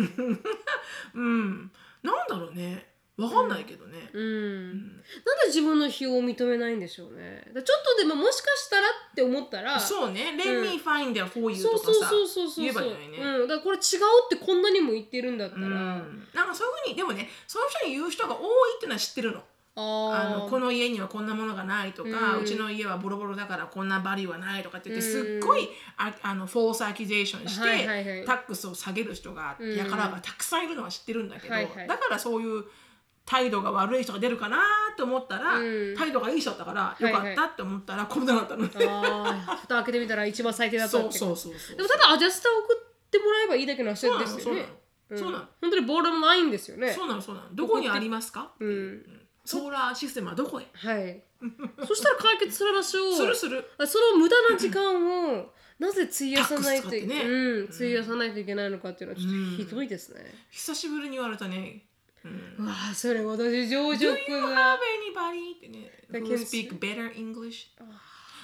[1.15, 1.71] うん。
[2.03, 2.88] なんだろうね
[3.19, 4.71] わかんないけどね、うん。
[4.71, 5.03] なんで
[5.49, 7.43] 自分の非を認めないんでしょうね。
[7.53, 13.83] だちょっとでももしかしたらって思ったらそうね「Let me find there for you」とかさそうそうそう言えばいいのにね、うん、だからこれ違う
[14.27, 16.29] ってこんなにも言ってるんだったら、うん。
[16.33, 19.43] なんかそういうふうにでもねそういう人に言う人が多いっていうのは知ってるの。
[19.81, 25.41] あのこの家にはこんなものがないとか、ううんちの家はボロボロだからこんなバリューはないとかって言って、うん。
[25.41, 28.27] すっごいああの false accusation して、はいはいはい。
[28.27, 29.77] tax を下げる人が、うん。
[29.77, 31.87] やからがたくさんいるのは知ってるんだけど、はいはい。
[31.87, 32.65] だからそういう
[33.29, 34.57] 態度が悪い人が出るかな
[34.93, 35.95] って思ったら、うん。
[35.95, 38.62] 態度がいい人だったからよかったって思ったらこんなだったの。
[38.62, 38.71] ね。
[38.87, 41.77] あー蓋開けてみたら一番最低だったそうってそうそうそう。
[41.77, 44.69] でもただ adjuster を送ってもらえばいいだけの話そうなのそうなですよね
[45.11, 45.19] の。
[45.19, 45.45] そうなの。
[45.61, 46.91] 本当にボールもないんですよね。
[46.91, 47.49] そうなのそうなの。
[47.53, 49.05] どこにありますか、うん。
[49.45, 50.67] solar system はどこへ？
[50.73, 51.23] はい。
[51.87, 53.71] そしたら解決する場所をするする。
[53.87, 57.23] その無駄な時間をなぜ費やさないとタックス使ってね。
[57.23, 60.25] うん、費やさないといけないのかっていうのはちょっとひどいですね。
[60.51, 61.85] 久しぶりに言われたね
[62.25, 62.29] う
[62.63, 62.65] ん。
[62.65, 64.77] うわあそれ私上 Do 職 you have?
[64.77, 65.91] ってね。
[66.11, 67.69] That who can speak better English?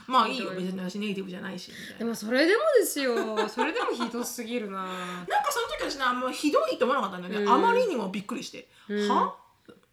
[0.07, 0.51] まあいいよ。
[0.51, 1.99] 別に私ネイティブじゃないしみたいな。
[2.01, 3.49] でもそれでもですよ。
[3.49, 4.83] それでもひどすぎるな。
[4.85, 7.53] なんかその時私ねあんまひどいと思わなかったんだよね、うん。
[7.53, 9.09] あまりにもびっくりして、うん。
[9.09, 9.37] は？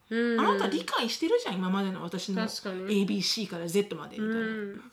[0.10, 0.40] うん。
[0.40, 2.46] あなた理解してるじゃん今までの私の。
[2.46, 3.08] 確かに。
[3.08, 4.84] ABC から Z までみたいな、うん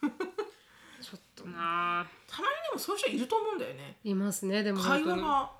[1.38, 2.06] とな。
[2.26, 3.96] たまにでもそういう人いると思うんだよね。
[4.04, 4.62] いますね。
[4.62, 5.50] でも会話本が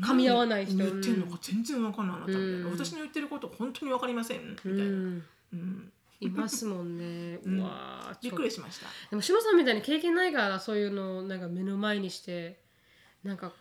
[0.00, 0.78] 噛み合わない人。
[0.78, 2.72] 何言ってんのか全然わかんないあなたみたいな、うん。
[2.72, 4.50] 私の言ってること本当にわかりません。
[4.50, 5.24] みた当いな、にうん。
[5.52, 7.60] うんいますもんね、 うん。
[7.60, 7.70] うわ
[8.10, 8.86] あびっくりしました。
[9.10, 12.58] でもしのさんみたいに経験ないからそういうのをなんか目の前にして
[13.22, 13.52] なんか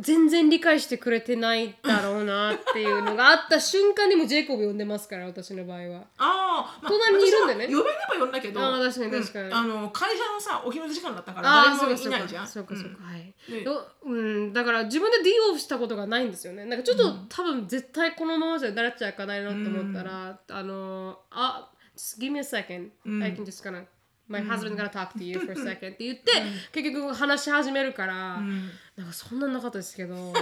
[0.00, 6.00] 全然理解してくれてないだろうなっていうのがあった瞬間にもジェイコブ呼んでますから私の場合は。
[6.18, 7.64] ああ、まあ、隣にいるんだね。
[7.66, 9.46] 呼べれば呼んだけどあー確かに確かに。
[9.46, 12.16] うんあの会社のさお昼時間だったからああ誰もそうかそうか。
[12.18, 12.46] いないじゃん。
[12.46, 13.34] そうかそうか、はい。
[13.50, 16.66] ねどうん、だから自分で D オフしたことがないんですよね。
[16.66, 22.90] なんかちょっと、多分絶対このままじゃ慣れちゃいかないなと思ったら、あのあ just give me a second、
[23.22, 23.84] I can just gonna
[24.30, 25.74] my husband gonna talk to you for a second.
[25.74, 26.30] って言って、
[26.72, 28.70] 結局話し始めるから、うん。
[28.96, 30.32] なんかそんなんなかったですけど。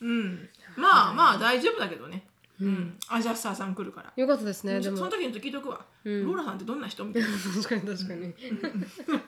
[0.00, 2.22] うん、まあまあ大丈夫だけどね、
[2.60, 4.96] うん、アジャスターさん来るから、よかったですねでも。
[4.98, 7.28] その時に聞いとくわ、ローラさんってどんな人みたいな。
[7.32, 8.34] 確かに確かに、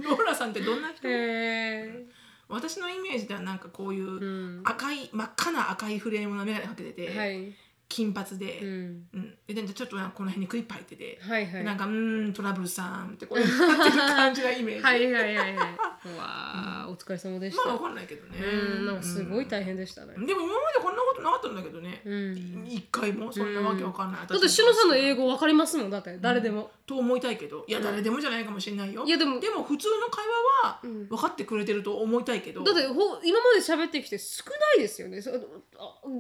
[0.00, 1.08] ローラさんってどんな人？
[1.08, 2.04] へ
[2.48, 4.62] 私のイメージではなんかこういううん。
[4.64, 7.54] 赤い、真っ赤な赤いフレームの眼鏡かけてて、えはい、
[7.88, 8.70] 金髪で、ううん。
[9.18, 11.64] ん、ででちょっとこの辺にクリップ入ってて、はいはい。
[11.64, 15.54] なんかうーんトラブルさんってこう感じがイメージ、はいはいはいはい。
[15.54, 22.66] うわーお疲れ様でした、まあわかんないけどね、うんなんかすごい大変でしたね、でも今までこんなことなかったんだけどね、うん。
[22.68, 25.90] 一回もそんなわけわかんない、だってしのさんの英語わかりますもん。
[25.90, 29.04] だって誰でも、と思いたいけどいや誰でもじゃないかもしれないよ。
[29.04, 30.24] いやでもでも普通の会
[30.64, 31.06] 話はん。
[31.08, 35.20] 分かってくれてると思いたいけど、だってほ今まで喋ってきて少ないですよね。
[35.20, 35.36] そあ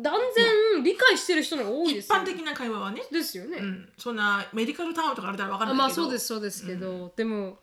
[0.02, 5.84] 断然理解してる人の方が多いですよ一般的な会話はね、ですよね、うん、そんなメディカルタームとかあれたら分かんあないけど。
[5.84, 7.58] まあそうですそうですけど、でも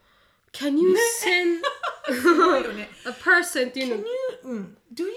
[0.51, 1.61] Can you send
[2.09, 2.89] すごいよね。
[3.05, 4.05] a person っていう Can の you,
[4.43, 5.11] うん、Do you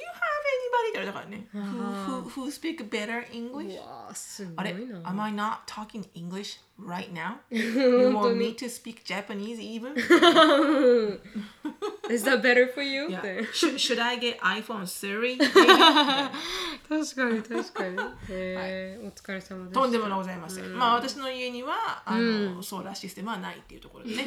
[0.92, 3.78] 言われたからね who, あ who, who speak better う English?
[3.80, 7.36] わーすごあれいな Am I not talking English right now?
[7.50, 9.94] You want に me to speak Japanese even?
[12.10, 13.06] Is that better for you?
[13.06, 13.20] っ Yeah.
[13.20, 15.38] て Should, should I get iPhone 3?
[16.88, 17.96] 確かに確かに
[18.30, 20.76] へーお疲れ様でしたとんでもございません。
[20.76, 24.24] まあ私の家にはあの、ソーラーシステムはないっていうところでね。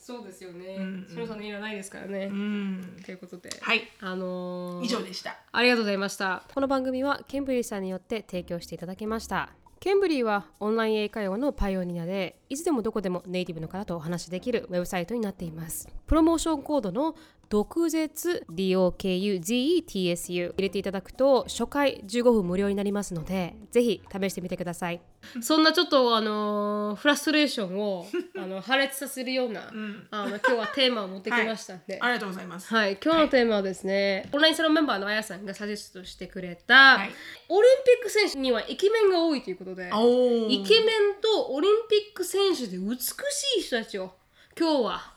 [0.00, 2.96] そうですよねしのさんの家はないですからね、うん。
[3.04, 3.82] ということで、はい。
[4.00, 5.36] あのー以上でした。
[5.52, 6.42] ありがとうございました。
[6.54, 9.50] この番組はケンブリーさんによって提供していただきました。
[9.78, 15.88] ケンブリーはオンライン英会話のパイオニアで、いつでもどこでもネイティブの方とお話しできるウェブサイトになっています。
[16.06, 17.14] プロモーションコードの
[17.50, 25.00] 毒舌 DOKUZETSU 入れていただくと初回15分無料になりますので、ぜひ試してみてください。
[25.42, 28.06] そんなちょっとあのーフラストレーションを
[28.38, 29.68] あの破裂させるような、
[30.12, 31.98] あの今日はテーマを持ってきましたんで。
[32.00, 32.72] ありがとうございます。
[32.72, 37.10] はい、今日のテーマはですね、オンラインサロンメンバーのあやさんがサジェストしてくれた、はい
[37.48, 44.12] オリンピック選手にはイケメンが多いということで、おイケメンとオリンピック選手で美しい人たちを
[44.56, 45.14] 今日は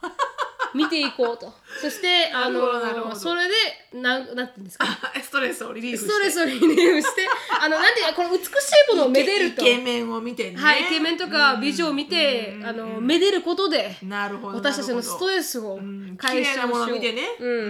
[0.74, 1.52] 見ていこうと。
[1.80, 3.54] そして、あのどそれで、
[4.00, 4.86] なんなんていうんですか、
[5.22, 6.08] ストレスをリリーフして。
[6.08, 7.28] ストレスをリリーフして、
[7.60, 8.50] あの、 なんていうか、この美しい
[8.94, 9.62] ものをめでると。
[9.62, 10.56] イケメンを見てね。
[10.56, 14.58] はい、イケメンとか美女を見て、あの、めでることで、なるほど。
[14.58, 16.78] 私たちのストレレスを綺解消しよう。
[16.78, 17.22] のを見てね。
[17.38, 17.60] うんうんう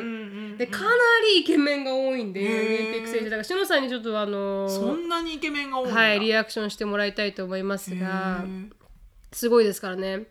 [0.40, 0.90] んでかな
[1.35, 5.90] りイケメンが多いんで、オリンピック選手だから、しのさんにちょっとあのそんなにイケメンが多い。
[5.90, 8.84] はい、リアクションしてもらいたいと思いますへが、ー
[9.35, 10.27] すごいですからね。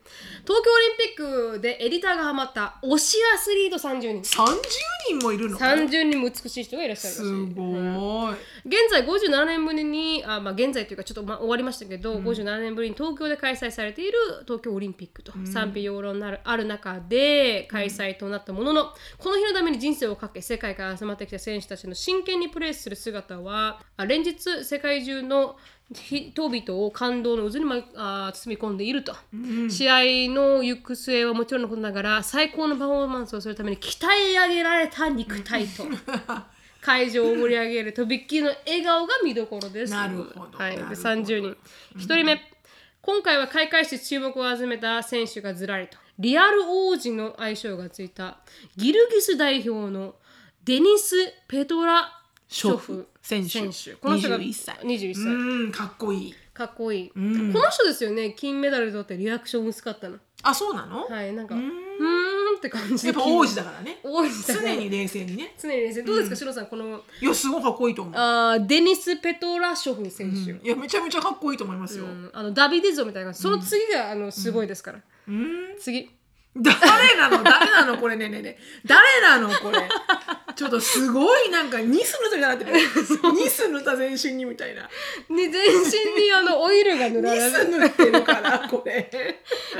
[0.46, 4.22] 東京オリンピックでエディターがハマった推しアスリート30人。
[4.22, 4.62] 30
[5.10, 8.34] 人もいるの？30人も美しい人がいらっしゃるすごい。
[8.66, 14.14] 現在57年ぶりにあ、まあ、現在というかちょっと、まあ、終わりましたけど、57年ぶりに東京で開催されている
[14.46, 25.58] 東京オリンピックと賛否両論なるある中で開催となったものの、この日のために人生をかけ世界から集まってきた選手たちの真剣にプレーする姿はあ連日世界中の
[25.94, 29.16] 人々を感動の渦に、まあ、包み込んでいると、
[29.70, 35.86] 試合の行く末はもちろんのことながら最高のパフォーマンスをするために鍛え上げられた肉体と。
[36.82, 39.94] 会場を盛り上げるとびっきりの笑顔が見どころです。
[39.94, 40.58] なるほど。
[40.58, 41.10] はい、でなるほど。
[41.10, 41.58] 30人。
[41.96, 42.42] 1人目、
[43.02, 45.98] 今回は開会式注目を集めた選手がずらりと。
[46.20, 48.38] リアル王子の愛称がついた
[48.76, 50.16] ギルギス代表の
[50.64, 51.16] デニス・
[51.48, 52.23] ペトラ
[52.54, 53.50] ショフ選手。
[53.50, 53.96] 選手。
[53.96, 54.76] この人が21歳。
[54.84, 55.24] 21歳。
[55.24, 56.36] うん、かっこいい。
[56.54, 57.52] かっこいい、ん。
[57.52, 60.18] この人ですよね、金メダル取ってリアクション薄かったの。
[60.44, 61.70] あそうなの、はいなんかうーうー
[62.52, 64.00] んんって感じやっぱ王子だからね。
[64.04, 64.76] 王子だから。
[64.76, 65.56] 常に冷静にね。
[65.60, 66.04] 常に冷静。
[66.04, 67.02] どうですか、シロさんこの。
[67.22, 72.30] いやすごいかっこいいと思う、あーデニス・ペトラショフ選手、いやめちゃめちゃかっこいいと思いますよ、うん。
[72.34, 73.42] あのダビデ像みたいな感じ。
[73.42, 75.76] その次があのすごいですから、うん。
[75.80, 76.12] 次。
[76.56, 77.44] 誰なの？
[77.44, 77.98] 誰なの？
[77.98, 78.16] これ。
[78.16, 79.50] ねねね誰なの？
[79.50, 79.90] これ
[80.56, 82.72] ちょっとすごいなんかニス塗ったみたいになってる。
[83.34, 84.84] ニス塗った全身にみたいな。
[84.84, 84.90] で
[85.50, 89.10] 全身にあのオイルが塗らニれス塗ってるからこれ。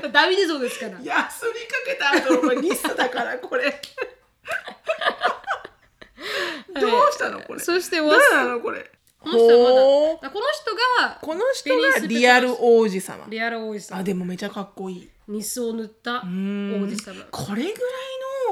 [0.02, 1.00] るダビデ像ですから。
[1.02, 3.64] やすりかけた後のこれニスだからこれ。
[6.80, 7.60] どうしたのこれ？
[7.60, 8.90] そして誰なのこれ？
[9.20, 10.32] この人この人
[11.00, 13.26] がこの人がリアル王子様。
[13.30, 14.00] リアル王子様。
[14.00, 15.10] あでもめちゃかっこいい。
[15.28, 16.90] ニスを塗った王うん。
[16.90, 17.24] 子様。
[17.32, 17.74] これぐらいの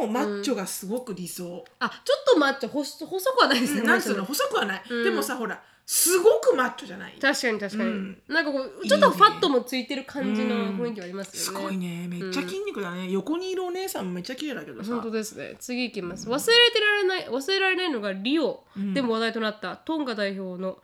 [0.07, 5.03] マッチョがすごく理想、あちょっと待って細細くはないですね、なんつうのこ細くはない、うん。
[5.03, 7.17] でもさほらすごくマッチョじゃない。
[7.19, 8.21] 確かに確かに、うん。
[8.29, 12.07] なんかこうちょっとファットもついてる感じの雰囲気ありますすよね、ごいね。
[12.07, 14.93] めっちゃ筋肉だね、横にいるお姉さんもめっちゃ綺麗だけどさ。
[14.93, 15.55] 本当ですね。
[15.59, 16.29] 次いきます。
[16.29, 18.63] 忘れてられない忘れられないのがリオ。
[18.93, 20.77] でも話題となったトンガ代表の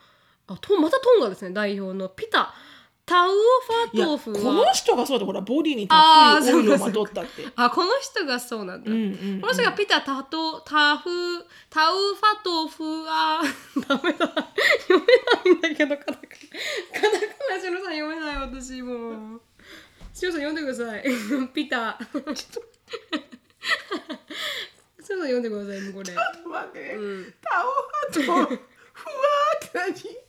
[0.48, 1.54] あトンまたトンガですね。
[1.54, 2.54] 代表のピタ
[3.08, 4.54] タウオファトーフは。
[4.54, 7.46] の人がそうだほらボディにたっぷりオイルをまとったって。
[7.56, 9.42] あこの人がそうなんだ、うんうんうん。
[9.42, 11.10] この人がピタタトタフ
[11.70, 13.42] タウファトフは
[13.88, 14.28] ダメだ。
[14.28, 19.42] 読めないんだけどカタカナカタカナシロさん読めない私もう。
[20.14, 21.04] シロさん読んでください。
[21.56, 21.98] ピタ。
[22.12, 22.36] ちょっと
[25.02, 26.06] シロさん読んでくださいもうこれ。
[26.06, 27.34] ちょっと待って、うん。
[27.42, 27.78] タオハ
[28.14, 30.27] とふわーって何？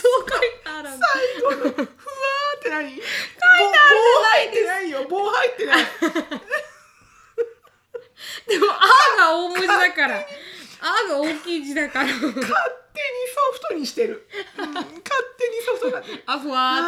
[0.00, 1.06] そう書いてあるんだ。
[1.06, 2.90] 最後のふわーって何？
[2.90, 5.84] 書いてある棒入ってないよ棒入ってない。
[8.48, 8.78] でも「あ」
[9.18, 10.16] が大文字だから
[10.80, 12.06] 「あ」が大きい字だから。
[12.06, 12.32] 勝
[12.94, 14.26] 手にソフトにしてる、
[14.58, 16.22] うん、勝手にソフトになってる。
[16.26, 16.78] あふわ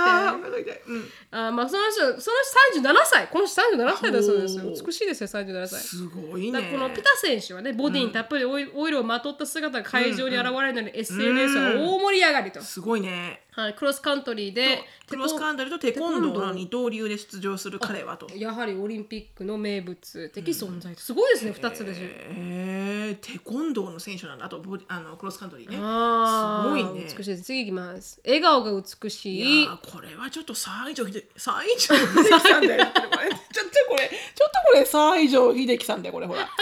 [0.43, 0.83] ーって。
[1.31, 2.37] あまあその人その
[2.73, 4.65] 人37歳この人37歳だそうですよ。
[4.87, 6.71] 美しいですよ37歳すごいね。
[6.71, 13.41] このピタ選手はねボディにたっぷりオイルをまとった姿が会場に現れるので、SNS は大盛り上がりと、すごいね。
[13.51, 16.47] はい、クロスカントリーでクロスカントリーとテコンドー。
[16.47, 18.27] の二刀流で出場する彼はと。
[18.37, 21.01] やはりオリンピックの名物的存在と。
[21.01, 24.47] すごいですね、2つでしょえー、テコンドーの選手なんだ。
[24.47, 27.05] あとあのクロスカントリーねすごいね。
[27.17, 27.43] 美しいです。
[27.45, 28.21] 次いきます。
[28.25, 29.61] 笑顔が美しい。
[29.63, 32.87] いやーこれはちょっと西城秀西城秀樹さんだよ。
[32.87, 36.49] こ れちょっとこれちょっとこれ西城秀樹さんだよこれほら。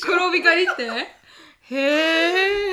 [0.00, 1.23] 黒光って？
[1.70, 2.64] へえ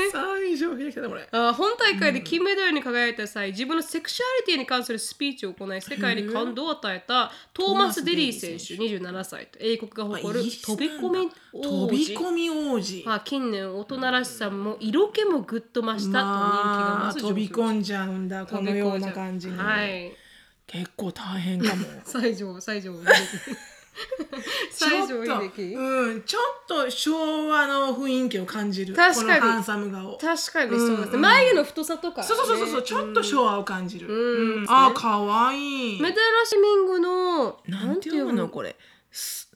[0.52, 1.28] 西城秀樹さんだこれ。
[1.32, 13.04] あ本大会で金メダルに輝いた際、自分のセクシュアリティに関するスピーチを行い世界に感動を与えたトーマス・デリー選手27歳と英国が誇る飛び込み王飛子び込み王子。
[13.06, 20.12] まあ、近年大人らしさも色気もぐっと増したと人気がまあ飛びん込んじゃうんだこのような感じに、はい。
[20.68, 21.86] 結構大変かも。
[22.06, 23.71] 西条西条秀樹
[24.74, 25.40] ちょ西っと
[25.80, 28.96] うん、ちょっと昭和の雰囲気を感じる。
[28.96, 29.40] 確かに。
[29.42, 30.18] このハンサム顔。
[30.18, 31.22] 確かにそうですね、うん。
[31.22, 34.66] 眉毛の太さとか、ね、そうそうそうそう、ちょっと昭和を感じる、うん。
[34.70, 36.02] あーかわいい。
[36.02, 38.48] メタラシミングのなんていうの？
[38.48, 38.76] ここれ。
[39.12, 39.52] す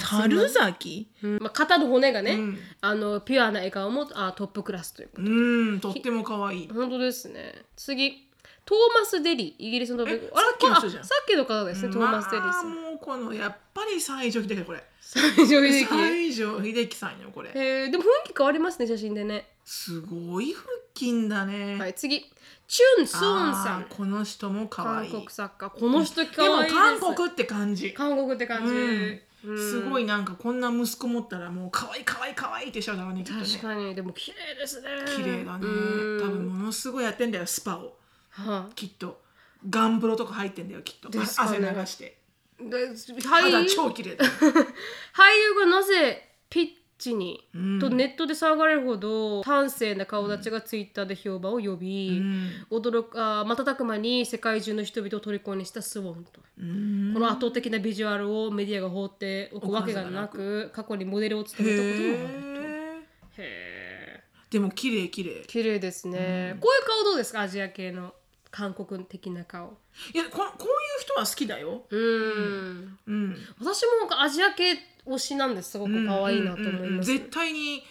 [0.00, 1.08] 樽崎？
[1.22, 1.38] れ、うん。
[1.42, 2.58] まあ、肩の骨がね、うん。
[2.80, 6.68] あのピュアな笑顔もあトップクラスといううんとってもかわいい。
[6.68, 7.64] 本当ですね。
[7.76, 8.28] 次
[8.66, 11.02] トーマス・デリイギリスのトップえさっきの人じゃん。
[11.02, 12.74] あさっきの方ですね、トーマス・デリまあさん。
[12.74, 14.82] もうこのやっぱり西城秀樹これ。
[15.00, 15.94] 西条秀樹。
[16.30, 17.50] 西城秀樹さんよこれ。
[17.54, 19.46] えー、でも雰囲気変わりますね写真でね。
[19.64, 22.20] すごい腹筋だね、はい次。
[22.66, 23.84] チュン・スーンさん。
[23.84, 25.08] この人もかわ韓い。
[25.08, 25.68] い国作家。
[25.70, 26.74] この人可愛いです。
[26.74, 27.92] 韓国って感じ。
[27.92, 29.20] 韓国って感じ、うん。
[29.44, 29.58] うん。
[29.58, 33.46] すごいなんかこんな息子持ったらもう可愛い可愛い可愛いってしちゃうだろうねきっとね。
[33.46, 33.94] 確かに。
[33.94, 34.88] でも綺麗ですね。
[35.14, 35.66] 綺麗だね。
[35.66, 36.20] うん。
[36.22, 37.98] 多分ものすごいやってんだよスパを
[38.36, 39.22] はきっと。
[39.68, 41.08] ガンプロとか入ってんだよきっと。
[41.08, 41.20] ね。
[41.22, 42.18] 汗流して。
[42.60, 44.30] 俳肌優超綺麗だよ。
[44.40, 46.68] 俳優がなぜピッ
[46.98, 47.78] チに、うん。
[47.80, 52.66] とネットで騒がれるほど端正な顔立ちがツイッターで評判を呼び、うん。
[52.70, 57.10] 驚くあ瞬く間に世界中の人々を虜にしたスウォンと、うん。
[57.14, 63.42] この圧倒的なビジュアルをメディアが放っておくわけがなく過去にモデルを務めたこともあると。
[63.42, 65.42] へえでも綺麗綺麗。
[65.48, 67.40] 綺麗ですね、こういう顔どうですか？
[67.40, 68.14] アジア系の
[68.54, 69.76] 韓国的な顔。
[70.14, 71.82] いやここういう人は好きだよ。
[71.90, 72.98] うーん。
[73.04, 73.36] うん。
[73.58, 75.72] 私もアジア系推しなんです。
[75.72, 77.82] すごく可愛いなと思います、絶対に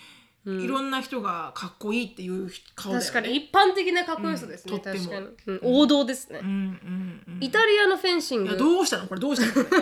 [0.45, 3.09] いろんな人がかっこいいっていう顔だよね。
[3.09, 3.35] 確かに。
[3.35, 4.79] 一般的なかっこよさですね、うん。
[4.81, 5.05] とっても。
[5.05, 5.59] 確かに、うん。
[5.63, 7.43] 王道ですね、うんうんうん。
[7.43, 9.21] イタリアのフェンシンいやグどうしたのこれ？
[9.21, 9.81] どうしたのこれ？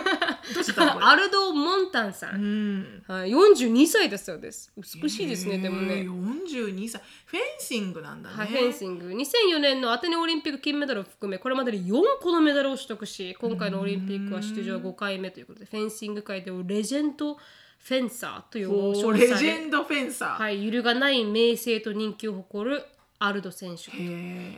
[0.54, 1.04] どうしたのこれ？
[1.10, 2.78] アルド・モンタンさ、うん。
[2.80, 4.72] んはい、42歳だそうです。
[4.76, 5.94] 美しいですね、でもね。
[5.94, 7.02] 42歳。
[7.26, 9.08] フェンシングなんだね、はい、フェンシング。
[9.08, 17.36] 2004年のアテネオリンピック金メダルを含めこれまでに4個のメダルを取得し今回のオリンピックは出場5回目ということでフェンシング界ではレジェンド
[17.84, 22.84] フェンサーというお称ーレジェンドフェンサー、はい、揺るがない名声と人気を誇る
[23.18, 23.90] アルド選手。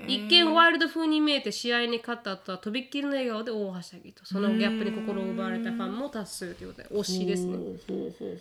[0.06, 4.24] 一見ワイルド風に見えて試合に勝った後はとびっきりの笑顔で大はしゃぎと。
[4.24, 7.58] そのギャップに心を奪われたファンも多数ということで推しですね。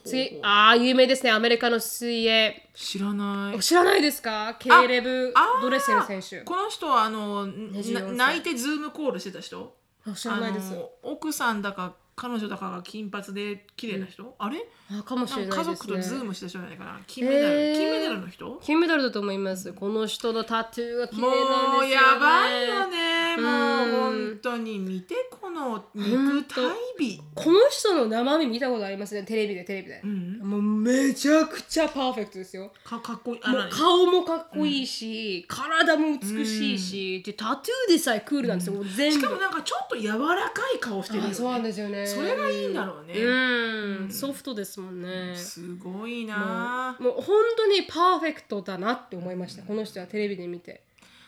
[0.05, 1.31] 次ああ有名ですね。
[1.31, 2.69] アメリカの水泳。
[2.73, 3.59] 知らない。
[3.59, 4.55] 知らないですか？
[4.59, 6.41] ケイレブ・ドレセル選手。
[6.41, 9.75] この人はあの24歳な泣いてズームコールしてた人？
[10.07, 10.73] あ知らないです。
[11.01, 14.65] 奥さんだか彼女だかが金髪で綺麗な人、あれ？
[14.99, 15.75] あかもしれないですね。
[15.75, 16.99] 族とズームした人じゃないかな。
[17.07, 17.75] 金メダル、へー。
[17.75, 18.59] 金メダルの人？
[18.61, 19.73] 金メダルだと思います。
[19.73, 23.37] この人のタトゥーが綺麗もなんですよ、ね、うやばいよね。
[23.37, 26.61] もううん本当に見てこの肉体
[26.99, 27.21] 美。
[27.33, 29.23] この人の生身見たことありますね。
[29.23, 30.01] テレビでテレビで。
[30.03, 30.39] う、ん。
[30.39, 32.71] もうめちゃくちゃパーフェクトですよ。
[32.83, 33.41] かかっこいい。
[33.71, 39.19] 顔もかっこいいし、体も美しいし、でタトゥーでさえクールなんですよ、もう全部。
[39.19, 40.17] しかもなんかちょっと柔ら
[40.49, 41.31] かい顔してるよね。
[41.31, 42.05] あそうなんですよね。
[42.05, 43.13] それがいいんだろうね。
[43.13, 46.95] うん、ソフトですもんね、すごいな。
[46.99, 50.83] もう本当にパーフェクトだなって思いましたこの人はテレビで見て。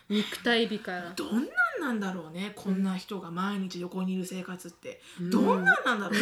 [0.10, 1.14] 肉体美から。
[1.16, 1.46] どんなん
[1.82, 6.20] なんだろうねこんな人が毎日横にいる生活って、どんなんなんだろうね。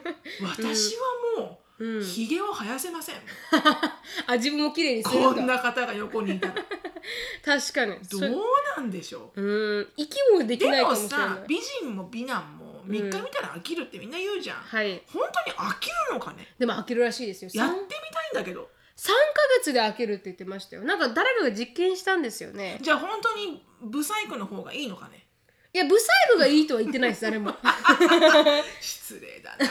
[0.42, 0.94] 私
[1.36, 3.16] はもう、ひげを生やせません。
[4.26, 6.54] あ自分も綺麗にするこんんだな方が横にいたら。
[7.44, 7.96] 確かに。
[8.08, 8.42] どそう
[8.76, 9.42] なんでしょう。
[9.42, 9.88] うん。
[9.96, 11.28] 息もできでもないかもしれない。
[11.28, 15.02] さ美人も美男も3日見たら飽きるってみんな言うじゃん、はい。
[15.12, 16.54] 本当に飽きるのかね？
[16.58, 17.50] でも飽きるらしいですよ。
[17.50, 18.68] 3, 3やってみたいんだけど。
[19.04, 19.12] ヶ
[19.60, 20.82] 月で飽きるって言ってましたよ。
[20.82, 22.78] なんか誰かが実験したんですよね。
[22.82, 25.26] じゃあ本当にブサイクの方がいいのかね？
[25.72, 27.54] いやブサイクがいいとは言ってないです誰も。
[28.80, 29.66] 失礼だな。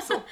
[0.00, 0.26] そっか。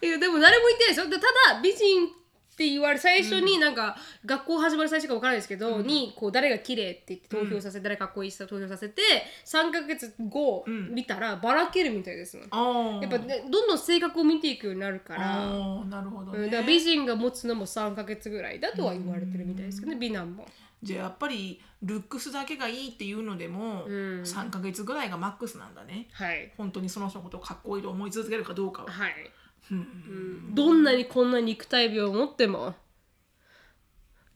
[0.00, 1.08] いやでも誰も言ってないですよ。
[1.08, 1.22] でた
[1.54, 2.08] だ美人
[2.56, 9.02] って言われ最初になんか、学校始まる最初か分からないですけど、にこう誰が綺麗って言って投票させて、誰かっこいい人投票させて
[9.44, 10.94] 3ヶ月後ん。
[10.94, 15.22] 見たらばらけるみたいですもんあやっぱねどんどん性格を見ていくようになるから。
[15.22, 20.46] あーなるほどね、うんだから美人が持つのも3ヶ月ぐらいだとは言われてるみたいですけどね美男も。
[20.82, 24.22] じゃあやっぱりルックスだけがいいっていうのでも、ん。
[24.22, 26.08] 3ヶ月ぐらいがマックスなんだね。
[26.12, 26.52] はい。
[26.56, 29.12] 本当にその人のことをかっこいいと思い続けるかどうかは、はい、
[29.70, 30.54] うん。
[30.54, 30.84] どん。
[30.84, 31.30] なにこん。
[31.30, 32.74] な肉体美を持っても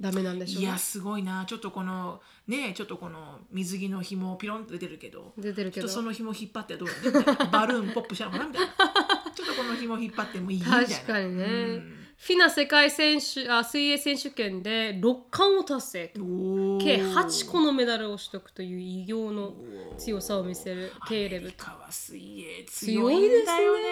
[0.01, 0.39] ダメなん。
[0.39, 8.69] でしょういやすごいなちょっとこのねちょっとこの水着の紐ピロンと出てるけど出てるけどその紐引っ張ってどうやバルーンポップしたのかなみたいな
[9.35, 12.00] ちょっとこの紐引っ張ってもいいみたいな確かにね、うん。
[12.21, 16.21] フィナ世界選手あ水泳選手権で6冠を達成と。
[16.79, 19.55] 計8個のメダルを取得という偉業の
[19.97, 23.47] 強さを見せるケイレブアメリカは水泳強いですね。
[23.47, 23.83] だよね。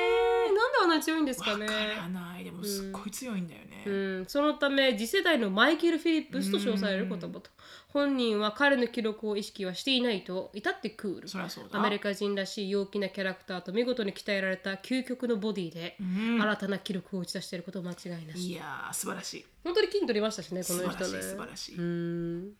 [0.49, 1.65] なんであんなに強いんですかね。
[1.65, 2.45] わからない。
[2.45, 7.51] でもすっごい強いんだよね、うん、そのため次世代のマイケル・フィリップスと称される言葉と
[7.93, 11.29] 本人は彼の記録を意識はしていないと至ってクール。
[11.29, 11.79] そりゃそうだ。
[11.79, 16.41] アメリカ人らしい陽気なキャラクターと見事に鍛えられた究極のボディで、ん。
[16.41, 18.53] 新たな記録を打ち出していること間違いなし。
[18.53, 19.47] いやー素晴らしい。
[19.65, 22.53] 本当に金取りましたしねこ素晴らしいの人ね素晴らしい、うん。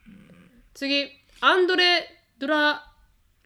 [0.73, 1.11] 次
[1.41, 2.09] アンドレ・
[2.39, 2.88] ドラ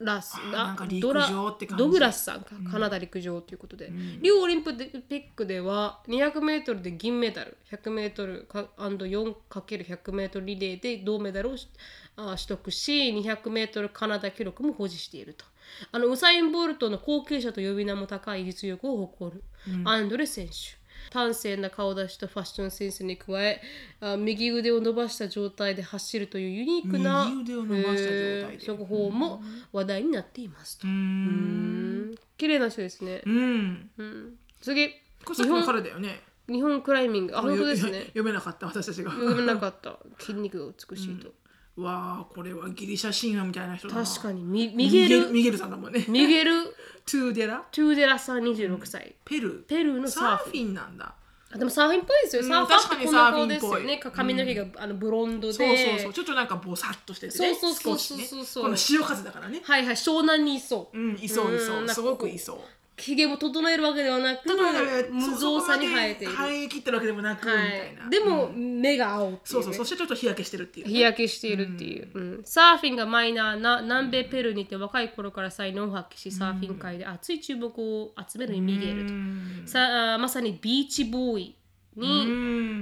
[0.04, 1.28] ラスあなんか陸ドラ
[1.76, 3.90] ドグラスさんか、カナダ陸上ということで、
[4.20, 11.68] リオオリンピックでは 200m で銀メダル 100m か &4×100m リレーで銅メダルをし
[12.16, 15.44] あ取得し 200m カナダ記録も保持していると。
[15.90, 19.42] あのウサイン・ボルトの後継者と呼び名も高い実力を誇る、
[19.84, 20.81] アンドレ選手
[21.12, 23.60] 端正な顔立ちとファッションセンスに加え
[24.00, 28.54] あ右腕を伸ばした状態で走るというユニークな右腕を伸ばした状態で。
[28.54, 29.42] えー速報も
[29.72, 30.86] 話題になっていますと。
[30.86, 30.96] うーん。
[30.96, 32.14] うん。
[32.38, 33.22] 綺麗な人ですね。
[33.26, 33.90] うん。
[33.96, 34.34] うん。
[34.60, 34.88] 次。
[35.24, 36.20] これさっきの彼だよね。
[36.48, 37.36] 日本クライミング。
[37.36, 38.04] あ本当ですね。
[38.06, 39.10] 読めなかった私たちが。
[39.10, 39.98] 読めなかった。
[40.18, 41.32] 筋肉が美しいと。
[41.76, 44.04] わあこれはギリシャ神話みたいな人だな。
[44.04, 44.42] 確かに。
[44.42, 46.04] ミミミゲルミゲルさんだもんね。
[46.08, 46.64] ミゲル・
[47.06, 47.64] トゥーデラ？
[47.72, 49.14] トゥーデラさん26歳。
[49.24, 49.64] ペルー。
[49.64, 50.44] ペルーのサーフィン。
[50.44, 51.14] サーフィンなんだ。
[51.54, 52.42] あでもサーフィンっぽいですよ。
[52.42, 53.86] うんサーファーってこんな顔ですよ確かにサーフィンっぽい。
[53.86, 53.98] ね。
[53.98, 55.52] か髪の毛があのブロンドで。
[55.54, 56.12] そうそうそう。
[56.12, 57.54] ちょっとなんかボサッとしててね。
[57.54, 58.24] そうそうそう少しね。
[58.24, 59.60] そうそうこの潮風だからね。
[59.64, 59.96] はいはい。
[59.96, 60.98] 湘南にいそう。
[60.98, 61.80] うんいそういそう。
[61.82, 62.58] んうすごくいそう
[63.02, 64.48] ひげも整えるわけではなく
[65.10, 66.32] 無造作に生えている。
[66.34, 69.74] 生え切ってるわけでもなくみはたいな、い、でも、目が青ね、そうそう。
[69.74, 72.42] そしてちょっと日焼けしてるっていうね、日焼けしているっていう、うん。
[72.44, 79.12] サーフィンがマイナーな南米ペルーにて若い頃から才能を発揮しサーフィン界で熱い注目を集めるミゲルと、
[80.18, 81.56] まさにビーチボーイ
[81.96, 82.30] に、う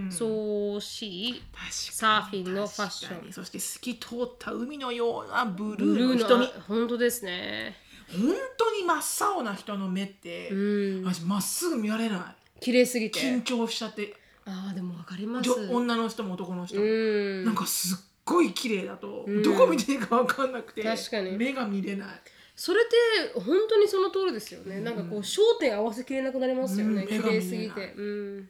[0.06, 0.12] ん。
[0.12, 3.32] そしい確かにサーフィンのファッション。
[3.32, 6.46] そして透き通った海のようなブルーの瞳。
[6.68, 7.74] 本当ですね
[8.12, 11.04] 本当に真っ青な人の目って、うん。
[11.04, 12.60] 私まっすぐ見られない。
[12.60, 13.20] 綺麗すぎて。
[13.20, 14.14] 緊張しちゃって。
[14.44, 15.50] ああでもわかります。
[15.70, 17.44] 女の人も男の人も、うん。
[17.44, 19.42] なんかすっごい綺麗だと、うん。
[19.42, 21.32] どこ見ていいか分かんなくて確かに。
[21.32, 22.08] 目が見れない。
[22.56, 27.08] それって本当にその通りですよね、なんかこう焦点合わせきれなくなりますよね、うん。
[27.08, 27.94] 綺麗すぎて。
[27.96, 28.48] うん。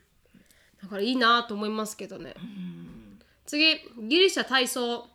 [0.82, 2.34] だからいいなと思いますけどね、
[3.46, 3.76] 次
[4.08, 5.06] ギリシャ体操。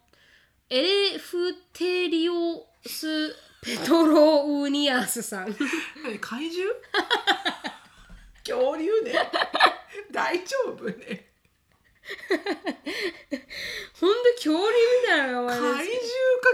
[0.70, 3.36] エレフテリオス・
[3.66, 5.56] ペトロウニアスさん。
[6.04, 6.74] 何怪獣？
[8.46, 9.14] 恐竜ね。
[10.12, 11.32] 大丈夫ね。
[14.00, 16.00] ほんと恐竜みたいな名前怪です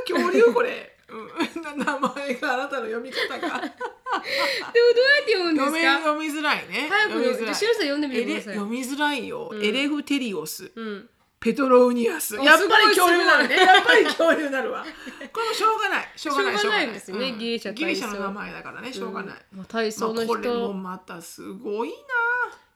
[0.07, 3.39] 獣か恐竜これ、うん、な名前があなたの読み方が。
[3.41, 5.99] でもどうやって読むんですか？
[5.99, 6.88] 読みづらいね。
[6.89, 7.38] 早く読みづらい。
[7.39, 8.53] じゃあしのさん読んでみてください。
[8.55, 11.09] 読みづらいよ、エレフテリオス、うん
[11.41, 12.37] ペトロウニアス。
[12.37, 13.55] おやっぱり恐竜になるね。
[13.55, 14.85] やっぱり恐竜になるわ。
[15.33, 16.07] これもしょうがない。
[16.15, 16.57] しょうがない。
[16.59, 17.29] しょうがないんですよね。
[17.29, 17.39] うん。
[17.39, 18.93] ギリシャギリシャの名前だからね。
[18.93, 21.95] しょうがない、まあ体操のまあ、これも人またすごいな。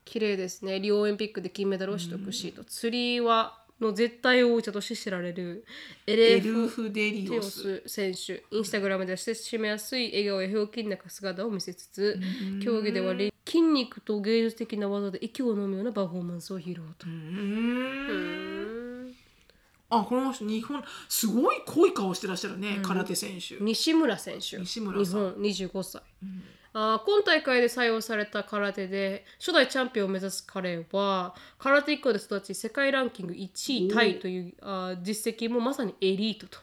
[0.03, 0.79] 綺麗ですね。
[0.79, 2.63] リオオリンピックで金メダルを取得し、と。
[2.63, 5.65] 釣りはの絶対王者として知られる
[6.07, 7.81] エエレフルフデリテオオス。
[7.85, 12.19] ス選手インスタグラムでは親しみやすい笑顔やひょうきんな姿を見せつつ
[12.63, 13.13] 競技では
[13.45, 17.07] 筋肉と芸術的な技で息を飲むようなパフォーマンスを披露と。
[19.87, 23.63] あこの人日本すごい濃い顔してらっしゃるね、空手選手。
[23.63, 24.57] 西村選手。
[24.57, 26.01] 西村日本25歳、
[26.77, 36.59] あー今大会で採用された空手で初代チャンピオンを目指す彼は空手一個で育ち世界ランキング1位タイというあー実績もまさにエリートと。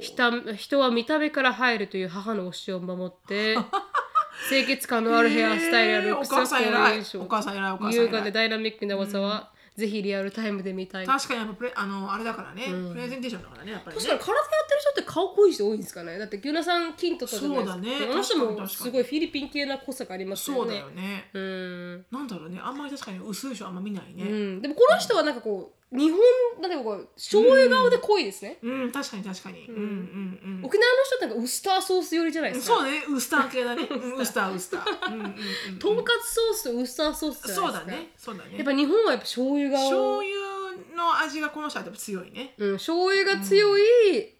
[0.00, 3.56] 人人は見た目から入るという母の教えを守って
[4.48, 6.96] 清潔感のあるヘアスタイルやルックスお母さん偉い。
[6.98, 7.72] 印象お母さん偉い。
[7.72, 11.06] お母さん優雅でダイナミックな技は、ぜひリアルタイムで見たい。
[11.06, 14.02] 確かにやっぱプレあのあれだからね、プレゼンテーションだからねやっぱりね。
[14.02, 16.18] 確かに空手やってる人って顔濃い人多いんですかね。
[16.18, 17.72] だってギュナさん金取ったじゃないですか。
[17.74, 18.12] そうだね。
[18.12, 18.90] あの人も確かに確かに。
[18.90, 22.06] すごいフィリピン系な濃さがありますそうだよねよね、うん。
[22.10, 22.60] なんだろうね。
[22.60, 24.24] あんまり確かに薄い人あんま見ないね。
[24.24, 26.20] うん、でもこの人はなんかこう日本
[26.60, 29.66] なんかこう醤油顔で濃いですね、うん、確かに確かに。
[29.68, 29.74] うん。
[29.74, 32.76] うんうん沖縄の人ってなんかウスターソース寄りじゃないですか。
[32.76, 33.88] そうだねウスター系だね。
[33.90, 35.14] う んウスターウスター。
[35.14, 37.66] うんうんうんとんかつソースとウスターソースじゃないですか。
[37.66, 38.12] そうだね。
[38.16, 38.56] そうだね。
[38.56, 39.78] やっぱ日本はやっぱ醤油顔。
[39.78, 42.54] 醤油の味がこの人はやっぱ強いね。
[42.58, 43.82] うん、醤油が強い、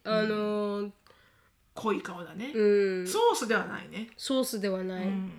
[0.03, 0.91] あのー
[1.79, 4.09] 濃い顔だね、うん、ソースではないね。
[4.17, 5.31] ソースではない、うん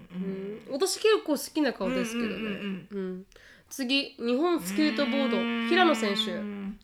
[0.68, 0.72] うん。
[0.72, 2.88] 私結構好きな顔ですけどね、うんうん。
[2.90, 3.26] うん
[3.70, 6.32] 次日本スケートボード平野選手。
[6.32, 6.78] うん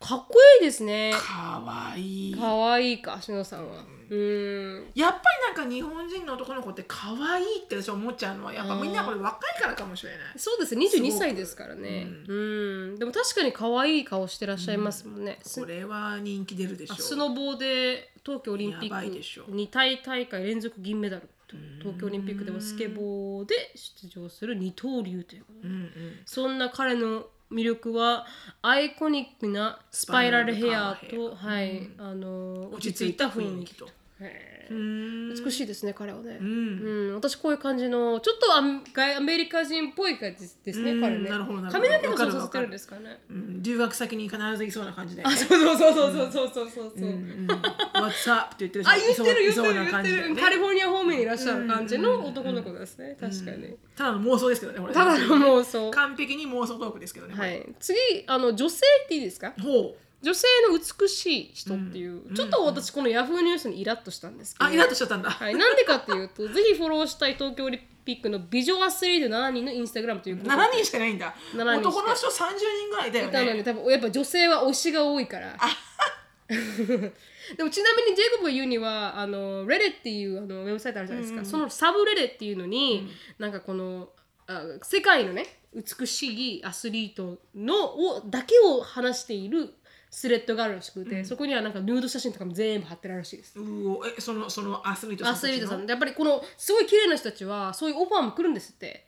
[0.00, 1.12] かっこいいですね。
[1.14, 2.34] かわいい。
[2.34, 3.84] かわいいかしのさんは。
[4.08, 4.90] うん。
[4.94, 5.18] やっぱ
[5.52, 10.20] りなんか日本人の男の子って可愛いって私思っちゃうのはやっぱみんなこれ若いからかもしれない。
[10.36, 12.08] そうですね22歳ですからね。
[12.26, 16.96] うん、でも確かに可愛い顔してらっしゃいますもんね、これは人気出るでしょう。
[16.98, 21.28] あスノボーで東京オリンピック2大大会連続銀メダル
[21.80, 25.68] 東京オリンピックではスケボーで出場する二刀流ということで。
[25.68, 25.90] うんうん。
[26.24, 28.26] そんな彼の魅力は
[28.62, 33.88] アイコニックなスパイラルヘアと、はい、あの落ち着いた雰囲気と。
[34.70, 37.10] 美しいですね彼はね、ううん。
[37.10, 41.28] ん私こういう感じのちょっとアメ外アメリカ人っぽい感じですね、うん彼ね。
[41.28, 41.88] なるほどなるほど。
[41.88, 43.18] 髪の毛もそうさせてるんですかね。
[43.30, 48.54] うん留学先に必ずいそうな感じだよねあそうそうそうそうそうそうそうそう、うんうん What's up?
[48.54, 65.30] って言ってるあ言ってるいそう言ってる言ってるカリフォルニア方面にいらっしゃる感じの男の子ですね、確かに、ただの妄想ですけどねこれただの妄想完璧に妄想トークですけどねはい次あの女性っていいですかほう女性の美しい人っていう、ちょっと私このヤフーニュースにイラッとしたんですけど、あイラッとしちゃったんだ。
[65.30, 70.56] はい、なんでかっていうとぜひフォローしたい東京オリンピックの美女アスリート7人のインスタグラムということで。
[70.56, 71.34] 7人しかいないんだ。
[71.54, 71.88] 7人しか。
[71.88, 75.56] 男の人30人ぐらいだよなのでね多分やっぱ女性は推しが多いから。
[77.56, 83.08] でもちなみにジェイコブが言うにはあのレレっていうあのウェブサイトあるじゃないですか、そのサブレレっていうのに、
[83.38, 84.10] なんかこの
[84.46, 87.74] あ世界のね美しいアスリートの
[88.16, 89.74] をだけを話している
[90.10, 93.58] スレッドがあるらしくて、そこにはなんかヌード写真とかも全部貼ってあるらしいです。
[93.58, 99.06] うおえそのそのアスリートさんアスリートさたちんやっぱりこのすごい綺麗な人たちはそういうオファーも来るんですって。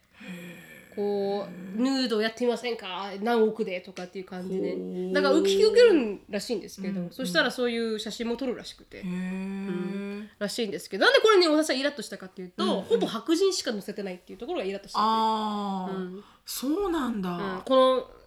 [0.95, 3.11] こうヌードやってみませんか？
[3.23, 3.81] 何億で？
[3.81, 4.75] とかっていう感じで。
[4.75, 11.07] ほうだから引き受けるらしいんですけど、そしたらそういう写真も撮るらしくて、のへえらしいんですけど。
[11.07, 15.13] なんでこれに私はイラッとしたかっていうと、ほぼ白人しか載せてないっていうところがイラッとしたっていう。
[15.17, 17.63] ああ、そうなんだ、うん。
[17.65, 17.75] こ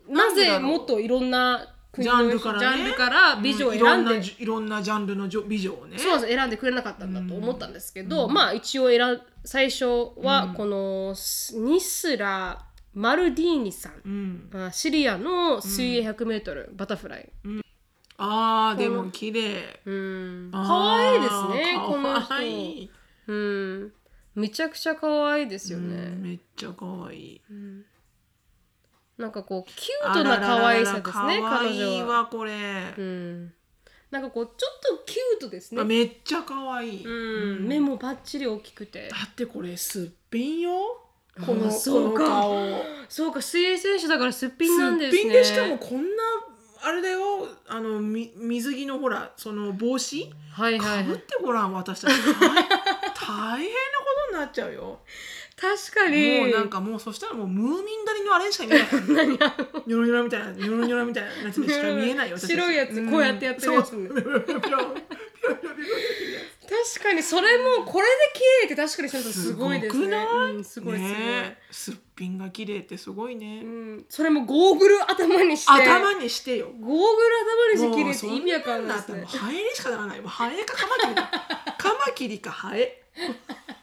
[0.08, 2.78] のなぜなんでだろうもっといろんな国ジャンのルからね。
[2.78, 5.98] ジャンルから美女を選んで、んなじいろんなジャンルの美女をね。
[5.98, 9.86] そうなんです選んでくれなかったんだと思ったんですけど、まあ一応選ん最初
[10.18, 11.16] はこの
[11.54, 13.94] ニスラマルディーニさん。
[14.06, 14.50] うん。
[14.54, 17.30] あシリアの水泳 100m、バタフライ。
[18.18, 19.82] あーでも綺麗。
[19.86, 20.50] うん。
[20.52, 22.90] 可愛いですねこの人。
[23.28, 23.94] うん。
[24.36, 27.42] めちゃくちゃ可愛いですようんね、めっちゃ可愛い
[29.18, 32.20] なんかこうキュートな可愛さですね可彼愛い女は。
[32.20, 32.52] わこれ、
[32.98, 33.54] うん。
[34.12, 35.82] なんかこうちょっとキュートですね。
[35.82, 39.10] あめっちゃ可愛い、うん、目もバッチリ大きくて。
[39.10, 40.72] だってこれすっぴんよ？
[41.46, 42.24] このあそうか。
[42.24, 42.84] この顔。
[43.10, 45.22] そうか水泳選手だからすっぴんなんですね。
[45.22, 46.24] すっぴんでしかもこんな
[46.84, 47.48] あれだよ。
[47.68, 50.32] あのみ水着のほらその帽子？
[50.52, 52.12] はいはい、はい、かぶってごらん私たち。
[52.12, 55.00] 大大変なことになっちゃうよ
[55.58, 56.40] 確かに。
[56.42, 59.38] もうなんかもうそしたらもうムーミン狩りのあれしか見えない。
[59.38, 63.92] 何あのニョロニョロみたいなニョロニョロみたいなやつでしか見えないよ 白いやつこうやってやってるやつ。
[66.68, 70.04] 確かにそれもこれで綺麗って確かにすごいですね。
[70.04, 70.56] すごくない？
[70.56, 71.58] うん、すごいすごい、ねえ。
[71.72, 75.72] すっぴんが綺麗ってすごいね、うん、それもゴーグル頭にして。
[75.72, 76.72] 頭にしてよ。
[76.82, 79.26] ゴーグル頭にして綺麗って意味わかんないですね。
[79.26, 80.22] ハエにしかならない。
[80.26, 81.32] ハエかカマキリだ。
[81.78, 83.04] カマキリかハエ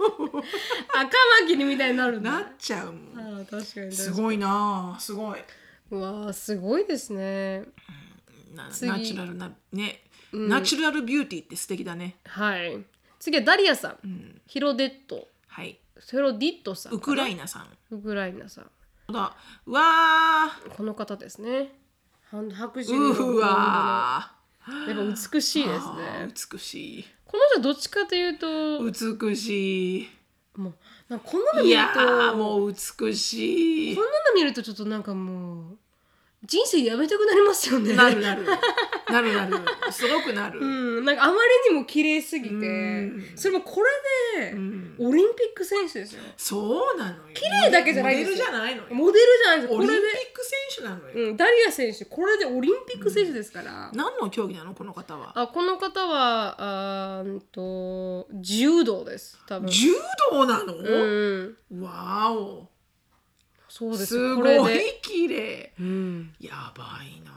[0.02, 1.04] 赤
[1.42, 3.38] マキリみたいになるんだなっちゃうもん。
[3.38, 4.94] ああ確かにすごいな。
[4.96, 5.40] あすごい。
[5.90, 7.64] うわあすごいですね。
[8.54, 12.16] ナチュラルなね、ナチュラルビューティーって素敵だね。
[12.24, 12.78] はい。
[13.18, 14.40] 次はダリアさん、ん。
[14.46, 15.78] ヒロデットはい。
[16.00, 17.68] ヒロディットさんウクライイナさん。
[17.94, 18.64] ウクライナさん。
[18.64, 19.34] そうだ
[19.66, 21.72] うわこの方ですね。
[22.30, 24.32] は白ー人のうわ
[24.86, 30.08] やっぱ美しいですあねー美しいこの人どっちかというと美しい。
[30.54, 30.74] もう
[31.08, 33.96] なんかこんなの見るいやとーもう美しい。
[33.96, 35.78] こんなの見るとちょっとなんかもう
[36.44, 37.94] 人生やめたくなりますよね。
[37.94, 38.44] なるなる。
[39.08, 39.56] なるなる。
[39.90, 40.64] すごくなる、う
[41.00, 41.34] ん、なんかあま
[41.68, 42.54] りにも綺麗すぎて。
[42.54, 43.24] うん。
[43.36, 43.80] それもこ
[44.36, 44.96] れでうん。
[44.98, 46.22] オリンピック選手ですよ。
[46.36, 48.36] そうなのよ綺麗だけじゃないですよ。
[48.38, 48.88] モデルじゃないのよ。
[48.90, 49.98] モデルじゃないですオリンピッ
[50.34, 54.74] ク選手なのよ、うん、ダリア選手これでオリンピック選手ですから、何の競技なの？
[54.74, 55.32] この方は。
[55.34, 56.56] あこの方は
[57.20, 59.38] あーんと柔道です。
[59.46, 59.68] 多分。
[59.68, 59.90] 柔
[60.32, 61.82] 道なの、うん。
[61.82, 62.68] わーお
[63.82, 64.06] そうです。
[64.06, 64.74] すごい。
[64.74, 65.72] で、綺麗。
[65.80, 67.32] うん、やばいな。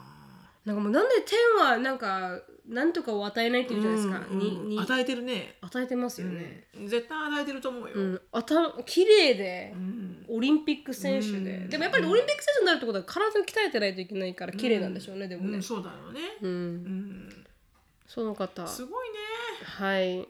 [0.66, 4.84] なんかもうなんで天はなんかなんとかを与えないって言うじゃないですか、うんににうん。
[4.84, 5.58] 与えてるね。
[5.62, 6.88] 与えてますよね、うん。
[6.88, 10.26] 絶対与えてると思うよ、うん、あた綺麗でうん。
[10.28, 11.70] オリンピック選手で、うん。
[11.70, 15.58] でもやっぱりオリンピック選手になるってことは体を鍛えてないといけないから綺麗なんでしょうね、でもね。
[15.58, 16.50] うん、そうだよね、うん。
[16.50, 17.46] うん。
[18.08, 18.66] その方。
[18.66, 19.16] すごいね。
[19.64, 20.28] はい。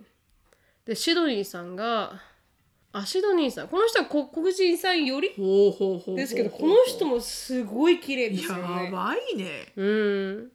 [0.86, 2.22] でシドニーさんが
[2.98, 3.68] あシドニーさん。
[3.68, 5.34] この人はこ黒人さんより？
[5.36, 8.86] ほうほうほうほうですけどこの人もすごい綺麗ですよね。
[8.86, 9.74] やばいね。
[9.76, 10.52] うん。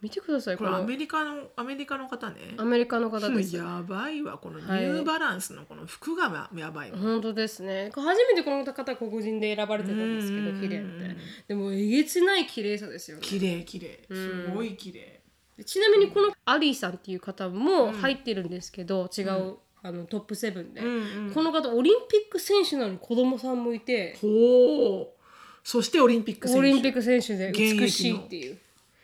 [0.00, 2.54] 見てくださいこれアメリカのアメリカの方ね。
[2.58, 3.56] アメリカの方です。
[3.56, 4.82] やばいわこのニはい。
[4.84, 7.90] ューバランスのこの服がやばいわ、本当ですね。
[7.94, 10.60] 初めてこの方黒人で選ばれてたんですけどうん。
[10.60, 11.16] 綺麗って
[11.48, 13.22] でもえげつない綺麗さですよね。
[13.22, 14.00] 綺麗綺麗。
[14.08, 14.46] うん。
[14.46, 15.20] すごい綺麗。
[15.56, 19.56] でちなみにこのアリーさんっていう方も入ってるんですけど、違う、
[19.86, 21.32] あのトップ7で、うんうん。
[21.34, 24.16] この方オリンピック選手なのに子供さんもいて。
[24.20, 25.20] ほう。
[25.62, 26.60] そしてオリンピック選手。
[26.60, 28.56] オリンピック選手で美しいっていう。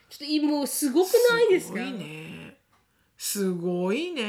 [0.09, 1.79] ちょっといもうすごくないですか？
[1.79, 2.57] すごいね。
[3.19, 4.23] すごいね、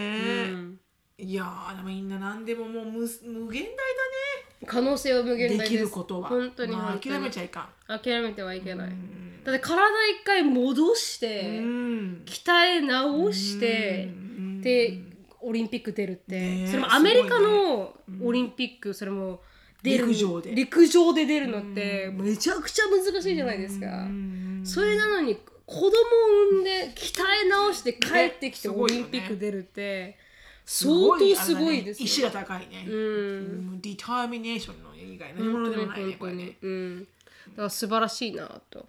[0.52, 0.80] うん。
[1.18, 5.84] いやーでもみんな何でももう無無限大可能性は無限大です。
[5.84, 6.30] ることは。
[6.30, 8.00] 本当にまあ諦めちゃいかん。
[8.00, 9.44] 諦めてはいけない、うん。
[9.44, 12.22] だって体一回戻して、うん。
[12.26, 14.62] 鍛え直して、うん。
[14.62, 15.00] で
[15.42, 19.42] オリンピック出るって、それもアメリカのオリンピック、それも
[19.82, 20.56] 出る陸上で。
[20.56, 25.90] 陸上で出るのってめちゃくちゃ難しいじゃないですか、うんそれなのに子供を
[26.52, 30.18] 産んで鍛え直して帰ってきてオリンピック出るって
[30.66, 32.06] す相当すごいですね。
[32.06, 32.94] 意志が高いね、うん。
[32.94, 32.98] う
[33.78, 36.58] んディターミネーションの以外何者でもないねこれね。
[36.62, 38.86] うん、だから素晴らしいなと、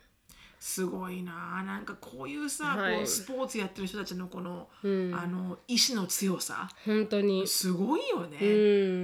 [0.62, 1.64] すごいな。
[1.66, 2.98] なんかこういうさ、はい。
[2.98, 7.48] こうスポーツやってる人たちのこの、うん、あの意志の強さ本当に。
[7.48, 8.38] すごいようね、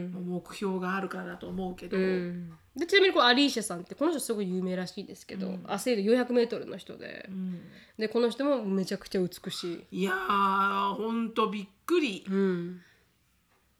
[0.06, 7.60] ん、目標があるからだと思うけど、うん、でちなみにこうアリーシャさんってこの人すごい有名らしいですけど、アスリート 400m の人で、うん。
[7.98, 12.24] でこの人もめちゃくちゃ美しい、いやーほんとびっくり。
[12.30, 12.80] うん、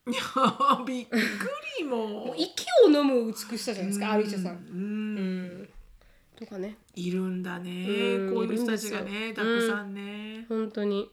[0.08, 1.16] いやーびっく
[1.78, 2.08] りも。
[2.26, 4.58] もう息を飲む美しさじゃないですか、アリーシャさん、うん。
[4.66, 5.20] う
[5.62, 5.68] ん、
[6.36, 7.70] とかねいるんだね。
[7.70, 10.46] うんこういう人たちがねたくさんね。
[10.48, 11.10] 本当に。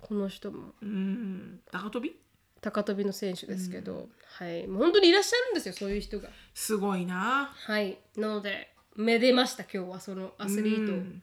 [0.00, 0.72] この人も。
[0.82, 2.16] うん高跳び？
[2.60, 4.66] 高跳びの選手ですけど、はい。
[4.66, 6.28] もう本当にいらっしゃるんですよそういう人が。
[6.54, 7.52] すごいな。
[7.54, 7.98] はい。
[8.16, 11.22] なのでめでました今日はそのアスリート、うん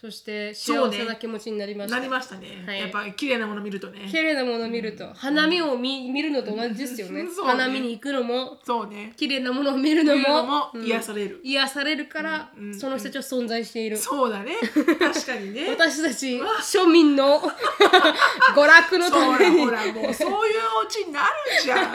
[0.00, 1.96] そして幸せな気持ちになりました。
[1.96, 2.78] なりましたね、はい。
[2.78, 4.06] やっぱり綺麗なもの見るとね。
[4.08, 7.24] 綺麗なものを見ると、花見を見見るのと同じですよね。
[7.24, 7.28] ね。
[7.44, 8.58] 花見に行くのも。
[8.62, 9.12] そうね。
[9.16, 10.44] 綺麗なものを見るのも。
[10.44, 12.66] も癒される、癒されるから、うん。
[12.68, 12.78] うん。
[12.78, 14.52] その人たちは存在している、そうだね。
[15.00, 15.66] 確かにね。
[15.76, 17.40] 私たち庶民の
[18.54, 19.56] 娯楽のそために。
[19.56, 21.92] うほらほらもうそういうオチになるじゃん。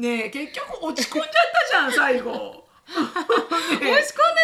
[0.00, 1.26] ねえ結局落ち込んじゃっ
[1.70, 2.69] たじゃん最後
[3.00, 3.94] 落ち込んで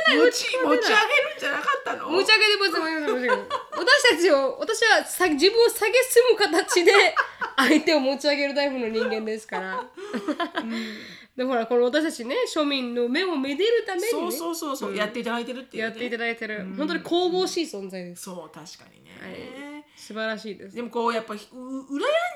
[0.07, 2.09] ない持ち持ち上げるんじゃなかったの？
[2.11, 6.92] 持ち上げてます持ち上げてます私たちを私はさ自分を下げすむ形で
[7.57, 9.84] 相手を持ち上げるタイプの人間ですから、
[11.36, 14.11] でもほらこの私たちね庶民の目をめでるためにね。
[14.11, 18.24] そうそうそうそう、やっていただいてるっていう、ね、やっていただいてる、本当に神々しい存在です。
[18.24, 19.84] そう確かにね、はい。
[19.97, 20.76] 素晴らしいです。
[20.76, 21.47] でもこうやっぱう羨ん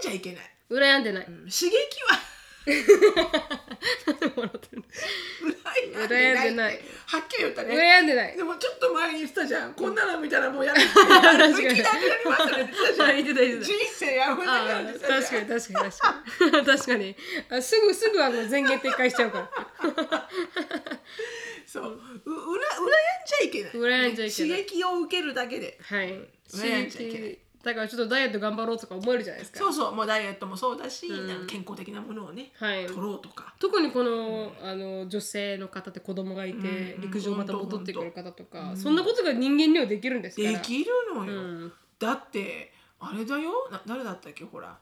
[0.02, 0.50] じゃいけない。
[0.70, 1.72] 羨んでない、刺激
[2.08, 2.18] は。
[2.66, 5.58] 羨んで
[5.91, 6.09] 羨ん
[6.43, 6.74] でなない。
[6.74, 7.74] いはっきり言ったね。
[7.74, 8.36] 羨んでない。
[8.36, 10.86] でもちょっと前に言ってたじゃん、こんなの見たらもうやめて。
[10.95, 11.53] 確かに。
[11.53, 15.47] 向きなくなりますねって言ってたじゃん人生やめな確かに確かに。
[15.49, 17.16] 確かに確かに
[17.51, 20.28] あすぐすぐあの前言撤回しちゃうから。
[21.66, 21.84] そう。
[21.84, 22.88] ううら羨ん
[23.26, 23.72] じゃいけない。
[23.72, 24.51] 羨んじゃいけない。
[24.51, 25.78] 刺激を受けるだけで。
[25.82, 26.09] はい。
[26.53, 29.58] 羨んじゃいけないだからちょっとダイエット頑張ろうとか思えるじゃないですか。
[29.58, 32.86] そうそうもうダイエットもそうだし、なんか健康的なものをね、はい。
[32.86, 33.54] 取ろうとか。
[33.58, 37.02] 特にこの,、あの女性の方って子供がいて、うん。
[37.02, 40.52] 陸上また戻ってくる方とか、そんなことが人間にはできるんですから。
[40.54, 41.72] できるのよ、うん。
[41.98, 43.50] だってあれだよ？
[43.70, 44.44] な誰だったっけ？
[44.44, 44.78] ほら。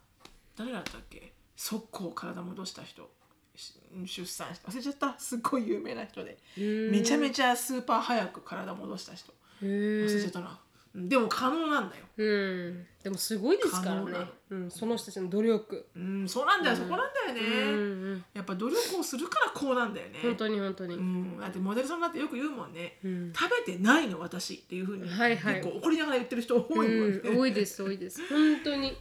[0.56, 1.32] 誰だったっけ？
[1.56, 3.10] 速攻体戻した人。
[3.56, 3.74] し
[4.06, 5.18] 出産した忘れちゃった。
[5.18, 6.38] すっごい有名な人で。
[6.56, 9.32] めちゃめちゃスーパー早く体戻した人。
[9.62, 10.46] へ忘れちゃえったな。
[10.50, 10.56] うん
[10.94, 12.04] でも可能なんだよ。
[12.16, 12.86] うん。
[13.02, 14.10] でもすごいですからね。
[14.50, 20.18] うん、その人たちの努力、うんそうなんだよ、そこなんだよね、うんうん、やっぱ努力をするからこうなんだよね。
[20.22, 23.32] 本当に本当に、うん、だってモデルさんだってよく言うもんね、ん。
[23.32, 25.54] 食べてないの私っていうふうに、はいはい。
[25.56, 28.20] 結構怒りながら言ってる人多いもんね、うん、多いです多いです。
[28.28, 28.96] 本当に、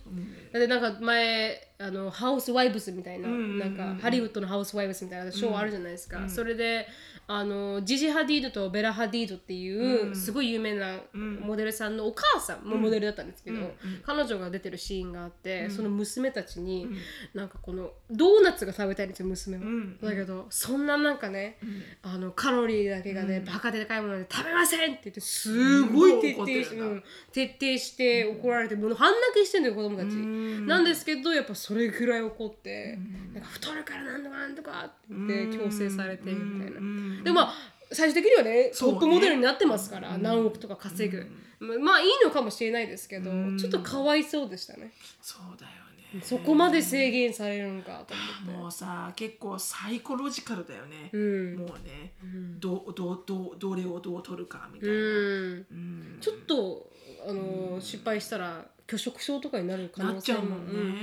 [0.52, 6.88] だってなんか前あのハウスワイブスみたいな,、んうんうんなんかハリウッドのハウスワイブスみたいなショーあるじゃないですか、それで
[7.30, 13.74] あのジジ・ハディードとベラ・ハディードっていう、すごい有名なモデルさんのお母さんもモデルだったんですけど、
[14.04, 16.88] 彼女が出てるシーンがあって、その娘たちに、
[17.34, 20.00] なんかこのドーナツが食べたいんですよ娘は、ん。
[20.00, 21.58] だけどそんななんかね、
[22.02, 27.04] あのカロリーだけがね、バカでかいもので食べませんって言ってすごい徹底して、うんうん
[27.34, 32.98] 徹底して怒られてもう半泣きしてんだよ子供たち、なんですけどやっぱそれぐらい怒って、
[33.34, 36.80] なんか太るからなんとかなんとかって言って強制されてみたいな、
[37.24, 37.54] でもまあ
[37.92, 41.26] 最終的にはねトップモデルになってますから、何億とか稼ぐ、
[41.60, 44.92] まあいいのかもしれないですけど、ちょっとかわいそうでしたね。
[45.22, 45.72] そうだよ
[46.14, 46.22] ね。
[46.22, 48.62] そこまで制限されるのかと思って。
[48.62, 51.56] もうさ結構サイコロジカルだよね、ん。
[51.58, 52.14] もうね、
[52.60, 55.02] どうどうどうどれをどう取るかみたいな、うん。
[55.02, 56.18] うん。
[56.20, 56.90] ちょっと
[57.28, 60.44] あの失敗したら拒食症とかになる可能性もあ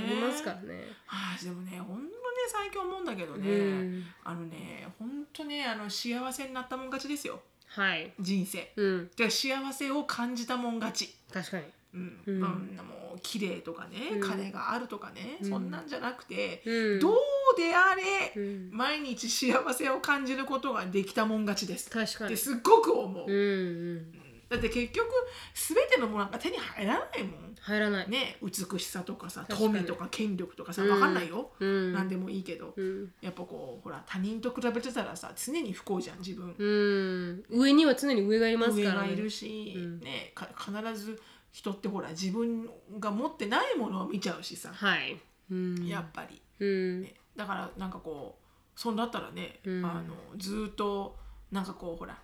[0.09, 0.75] りますからね。
[1.05, 4.03] はあでもねほんとね最近思うんだけどね、うん。
[4.23, 7.39] あのねほんとねあの幸せになったもん勝ちですよ。
[7.67, 8.13] はい。
[8.19, 8.71] 人生。
[8.75, 9.09] うん。
[9.15, 11.15] で幸せを感じたもん勝ち。
[11.33, 11.63] 確かに。
[11.93, 12.39] うん、うん。
[12.41, 16.99] なもう綺麗とかね、金があるとかね、そんなんじゃなくて、うん。
[16.99, 17.17] どう
[17.57, 18.69] であれ、うん。
[18.71, 21.89] 毎日幸せを感じることができたもん勝ちです。
[21.89, 22.33] 確かに。
[22.33, 24.24] ってすっごく思う、うんうん。
[24.55, 25.07] だって結局
[25.53, 28.09] 全てのものなんか手に入らないもん入らない。
[28.09, 33.11] ね美しさとかさ富とか権力とかさ分かんないよ、うん何でもいいけど、うん。
[33.21, 37.43] やっぱこうほら他人と比べてたらさ常に不幸じゃん自分、うん。
[37.49, 38.83] 上には常に上がいますからね。
[38.83, 41.19] 上がいるし、ねか必ず
[41.51, 45.17] 人ってほら自分が持ってないものを見ちゃうしさ、はい。
[45.49, 45.87] うん。
[45.87, 47.01] やっぱり、うん。
[47.01, 51.17] ね、だからなんかこうそんだったらね、あのずーっと
[51.51, 52.17] なんかこうほら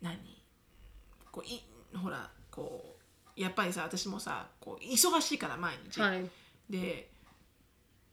[0.00, 0.33] 何？
[1.34, 1.60] こうい
[1.98, 2.94] ほらこ
[3.36, 6.30] うやっぱりさ私もさこう忙しいから毎日、はい。
[6.70, 7.10] で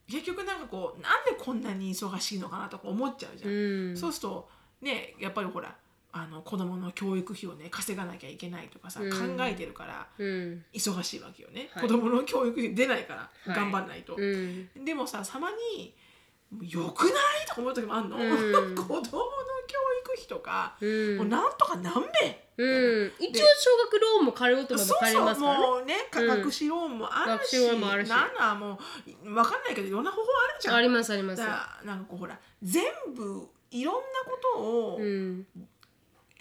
[0.10, 3.98] 結局なんかこうなんでこんなに忙しいのかなとか思っちゃうじゃん、うん。
[3.98, 4.50] そうすると
[4.82, 5.76] ねやっぱりほら
[6.12, 10.66] あの子供の教育費をね稼がなきゃいけないとかさ、うん考えてるからうん。
[10.74, 14.70] 忙しいわけよね、はい子供の教育費出ないから、はい頑張んないと、うん。
[14.84, 15.94] でもさたまに
[16.68, 17.14] 「よくない?」
[17.48, 23.12] とか思う時もあんの、うん 子供の教育費とか、うんもうなんとか何べうん。
[23.20, 25.68] 一応小学ローンも借りようと思えばそう借りれそうますからね。
[25.68, 28.80] もうね価格資ローンもあるし、学資ローンもあるしなんなんも
[29.26, 32.84] う分かんないけどいろんな方法あるじゃんありますありますなんかこうほら全
[33.16, 35.46] 部いろんなことを、うん。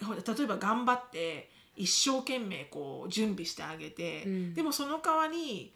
[0.03, 5.73] ほら例えば頑張って一生懸命こう準備してあげて、うんでもその代わり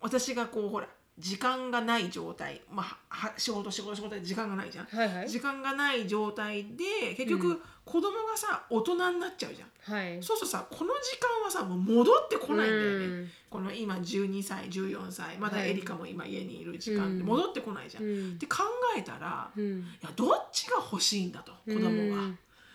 [0.00, 0.88] 私がこうほら
[1.18, 5.28] 時間がない状態、まあ、は仕事仕事仕事で時間がないじゃん、はいはい。
[5.28, 9.94] 時間がない状態で結局、子供がさ大人になっちゃうじゃん。
[9.94, 10.22] はい。
[10.22, 13.28] そうするとさこの時間はさもう戻ってこないんだよね、うん。
[13.50, 15.70] この今12歳14歳まだはい。
[15.70, 17.26] エリカも今家にいる時間ってうん。
[17.26, 18.04] 戻ってこないじゃん。
[18.04, 18.32] うん。
[18.32, 18.58] って考
[18.96, 19.80] えたら、いうん。
[20.02, 22.22] やどっちが欲しいんだと子供が。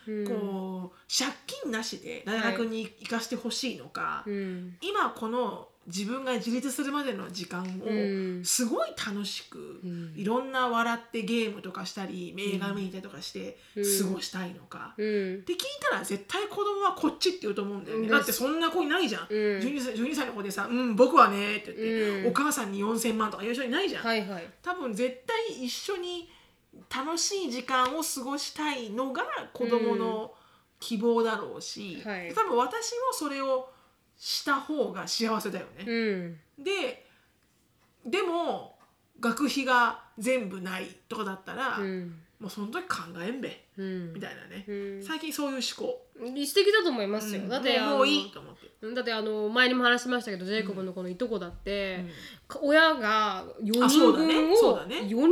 [0.06, 0.26] うん。
[0.26, 4.76] こう借金なしで大学に行かしてほしいのか、うん。
[4.80, 7.92] 今この自分が自立するまでの時間う
[8.38, 8.40] ん。
[8.42, 10.12] をすごい楽しく、うん。
[10.14, 13.84] いろんな笑ってゲームとかしたり映画見に行ったりとかしてうん。
[13.84, 14.94] 過ごしたいのか。
[14.96, 15.34] うん。
[15.36, 18.10] って聞いたら絶対子供はこっちって言うと思うんだよね、うん。
[18.10, 19.38] だってそんな子いないじゃん、うん。
[19.60, 22.26] 12, 歳12歳の子でさ「うん僕はね」って言って、うん。
[22.28, 24.46] お母さんに4,000万とか言う人いないじゃん、はいはい。
[24.62, 26.28] 多分絶対一緒に
[26.94, 29.22] 楽しい時間を過ごしたいのが
[29.52, 30.34] 子供の
[30.80, 32.32] 希望だろうし、うんはい。
[32.34, 33.70] 多分私もそれを
[34.18, 35.84] した方が幸せだよね。
[35.86, 36.64] うん。
[36.64, 37.06] で
[38.04, 38.76] でも
[39.20, 42.20] 学費が全部ないとかだったら、うん。
[42.40, 44.12] もうその時考えんべうん。
[44.12, 45.02] みたいなね、うん。
[45.02, 46.06] 最近そういう思考。
[46.18, 47.48] 素敵だと思いますよ、うん。
[47.48, 48.94] だってもうもういいと思って。
[48.94, 52.04] だってあの前にも話しましたけど、ジェイコブのこのいとこだって、
[52.62, 55.00] 親が4あ人分を、そうだね。
[55.00, 55.28] 4人分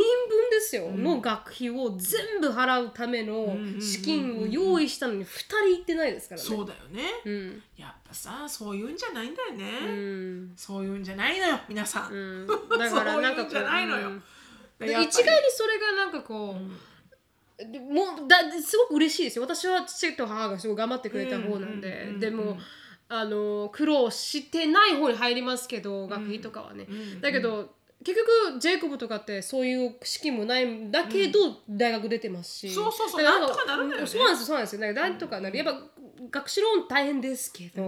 [0.50, 1.02] ですよ、うん。
[1.02, 6.46] の学費を全部払うためのん資金を用意したのに2人行ってないですからね。
[6.46, 7.62] そうだよね、うん。
[7.78, 10.52] やっぱさそういうんじゃないんだよね、うん。
[10.56, 12.46] そういうんじゃないのよ皆さん、うん、
[12.78, 13.68] だからなんかこうそういうん。
[13.68, 14.10] じゃないのよ
[14.78, 15.10] 一概に
[15.50, 16.54] それがなんかこ
[17.58, 19.44] う、でもうだすごく嬉しいですよ。
[19.44, 22.58] 私は父と母がすごい頑張ってくれた方なんで、うんうんうんうんでも
[23.08, 27.20] あの苦労してない方に入りますけど学費とかはね、うん。
[27.20, 27.75] だけど
[28.06, 28.20] 結
[28.52, 34.06] 局ジェイコブとかってそういう資金もないんだけど大学出てますし、そうそうそうなんとかなるよね。
[34.06, 34.80] そうなんですよそうなんですよ。
[34.80, 35.82] だからなんとかなる、やっぱ
[36.30, 37.82] 学士ローン大変ですけど、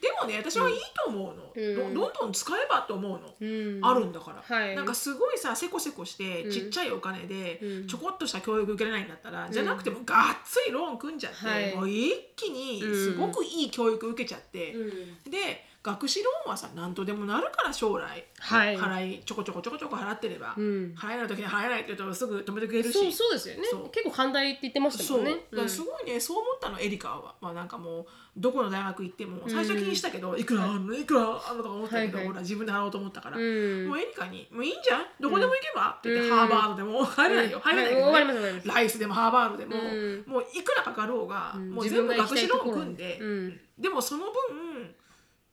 [0.00, 1.94] でもね私はいいと思うの、うん。
[1.94, 3.80] どどんどん使えばと思うの、うん。
[3.82, 4.74] あるんだから、はい。
[4.74, 6.50] なんかすごいさせこせこしてうん。
[6.50, 7.86] ちっちゃいお金でうん。
[7.86, 11.74] ちょこっとした教育受けれないんだったら、じゃなくてもがっつりローン組んじゃって、はい。
[11.74, 15.30] もう一気にすごくいい教育受けちゃって、うん。
[15.30, 18.76] で学士ローンはさ何とでもなるから将来、はい。
[18.76, 20.94] 払いちょこちょこちょこちょこ払ってれば、うん。
[20.96, 22.92] 払えない時に払えないって言うとすぐ止めてくれるし。
[22.92, 23.62] そうそうですよね。
[23.70, 23.90] そう。
[23.90, 25.26] 結構寛大って言ってましたそう、もん。
[25.26, 28.06] ねだからすごいね、そう思ったのエリカは、まあ、なんかもう
[28.36, 32.26] どこの大学行っても最初は気にしたけど、いくらあんのいくらあんのとか思ったけど、はいはい。
[32.26, 33.88] ほら自分で払おうと思ったから、うん。
[33.88, 35.06] もうエリカに「もういいんじゃん？
[35.20, 40.24] どこでも行けば?」って言って、うんハーバードでも入れないよ、入れないけど、はいねライスでもハーバードでも、うん。
[40.26, 41.70] もういくらかかろうが、うん。
[41.70, 43.60] もう全部学士ローン組んで、うん。
[43.78, 44.94] でもその分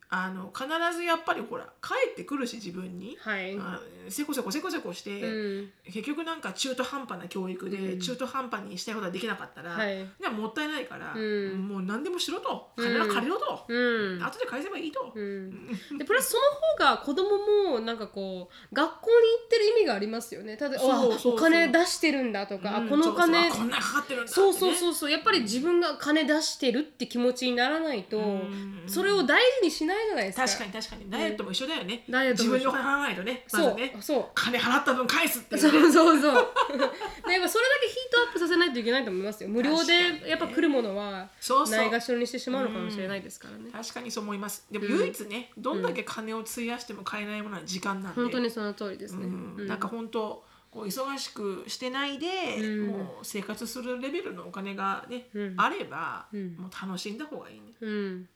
[0.09, 3.57] あの必ずやっぱりほら帰ってくるし自分に、はい。
[3.59, 5.69] あせこせこせこせこして、うん。
[5.85, 7.99] 結局なんか中途半端な教育で、うん。
[7.99, 9.97] 中途半端にしたいことができなかったら、はい。
[10.21, 11.67] でももったいないから、うん。
[11.67, 12.71] もう何でもしろと。
[12.77, 14.23] 金は借りろと、うん。
[14.23, 15.67] 後で返せばいいと、うん。
[15.97, 16.43] でプラスその
[16.85, 20.55] 方が子供もなんかこう学校に行ってる意味がありますよね。
[20.55, 25.11] ただお金出してるんだとか、このお金そうそうあこんなにかかってるんだね、そうそうそうそう。
[25.11, 28.83] やっぱり自分が金出してるって気持ちにならないと、ん。
[28.87, 30.45] それを大事にしないじゃないですか。
[30.45, 31.09] 確かに確かに。
[31.09, 32.69] ダイエットも一緒だよね、ダイエットも一緒。
[32.69, 33.43] 自分でお金払わないとね。
[33.51, 33.97] まそう、ずね。
[34.01, 34.25] そう。
[34.35, 36.33] 金払った分返すっていうそねうそうそう。
[36.33, 36.33] で
[37.33, 39.49] やっぱそれだけヒートアップさせないといけないと思いますよ。
[39.49, 40.19] 無料確かにね。
[40.21, 41.77] でやっぱ来るものはそうそう。
[41.77, 44.65] ないがしろにしてしまうのかもしれないですからね、確かにそう思います。
[44.71, 48.21] でも唯一ね、どんだけ金を費やしても買えないものは時間なんで。
[48.21, 49.55] 本当にその通りですね、うん。
[49.59, 49.67] うん。
[49.67, 52.27] なんか本当こう忙しくしてないで、
[52.59, 52.87] うん。
[52.87, 55.53] もう生活するレベルのお金がね、うん。
[55.57, 56.55] あれば、うん。
[56.57, 57.73] もう楽しんだ方がいいね。
[57.79, 58.29] うん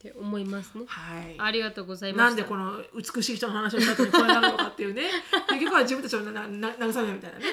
[0.00, 0.84] って思いますね。
[0.86, 1.36] はい。
[1.38, 2.24] ありがとうございました。
[2.24, 5.02] なんでこの美しい人の話をした後にこれなるのかっていうね。
[5.50, 7.44] 結局は自分たちをななな慰めるみたいなね。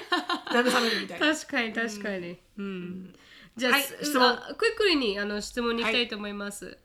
[0.51, 1.35] 慰めるみたいな。
[1.35, 3.15] 確かに確かに、うん
[3.57, 4.23] じゃあ、はいす質問。
[4.23, 6.77] あクイックリにあの質問に行きたいと思います、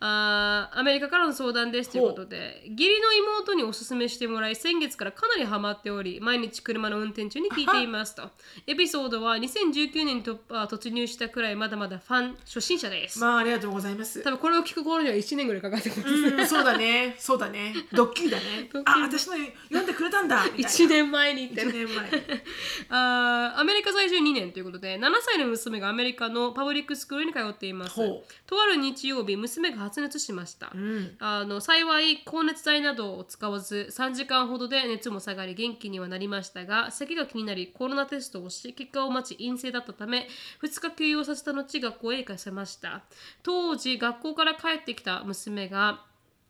[0.00, 8.30] あーアメリカからの相談ですということで義理の妹におすすめしてもらい先月からかなりハマっており毎日車の運転中に聞いていますと。
[8.66, 14.22] エピソードは2019年にとあ突入したくらいまだまだファン初心者です、まあありがとうございます。
[14.22, 14.30] 多。
[14.30, 18.68] 分これを聞く頃には1年ぐらいかかってます、うん、そうだね、 そうだね、ドッキリだね。
[18.84, 20.68] あ、私の読んでくれたんだみたいな。
[20.68, 22.42] 1年前に言って一る年前。
[22.90, 31.16] あーアメリカ在住2年ということで7歳の娘がアメリカのパブリックスクールに通っていますとある日曜日娘が発熱しました、うん。
[31.18, 40.28] あの幸い高熱剤などを使わず3時間ほどで熱も下がり元気にはなりましたが咳が気になりコロナテストをし結果を待ち陰性だったため
[40.62, 43.02] 2日休養させた後学校へ行かせました
[43.42, 46.04] 当時学校から帰ってきた娘が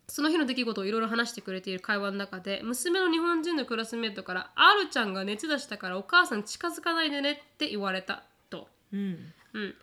[0.08, 8.68] その日の出来事をいろいろ話してくれている会話の中で娘の日本人のクラスメートから「あるちゃんが熱出したからお母さん近づかないでね」って言われたと。
[8.92, 9.32] うん。
[9.56, 9.74] うん、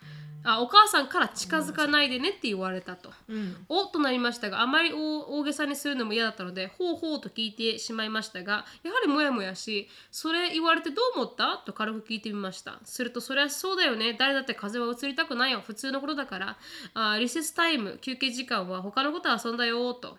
[0.44, 3.12] あお母さんから近づかないでねって言われたと。
[3.30, 3.66] うん。
[3.70, 11.58] おとなりましたがあまり大大げさにするのも嫌だったのでほうほうと聞いてしまいましたがやはりモヤモヤしそれ言われてどう思った？
[11.66, 12.80] と軽く聞いてみました。
[12.84, 14.16] するとそれはそうだよね。
[14.20, 15.62] 誰だって風邪は移りたくないよ。
[15.66, 16.58] 普通のことだから。
[16.94, 19.94] あリセスタイム休憩時間は他のことは遊んだよ。
[19.94, 20.18] と、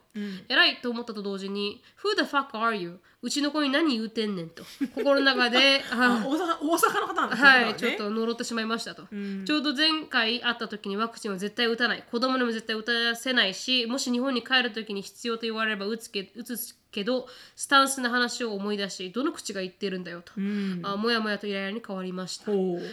[0.48, 2.98] 偉いと思ったと同時に Who the fuck are you?
[3.22, 4.62] うちの子に何言うてんねんと。
[4.94, 7.36] 心の中で 大阪大阪の方なんだ。
[7.36, 7.74] はい、ね。
[7.74, 9.44] ちょっと呪ってしまいましたと、ん。
[9.46, 12.04] ちょうど前回会った時にワクチンを絶対打たない。
[12.04, 16.56] 子供にも絶対打たせないしもし日本に帰る時に必要と言われれば打つけ打つ
[16.94, 17.26] けど
[17.56, 20.80] スタンスの話を思い出しどの口が言ってるんだよと、うん。
[20.84, 22.52] あもやもやとイライラに変わりました。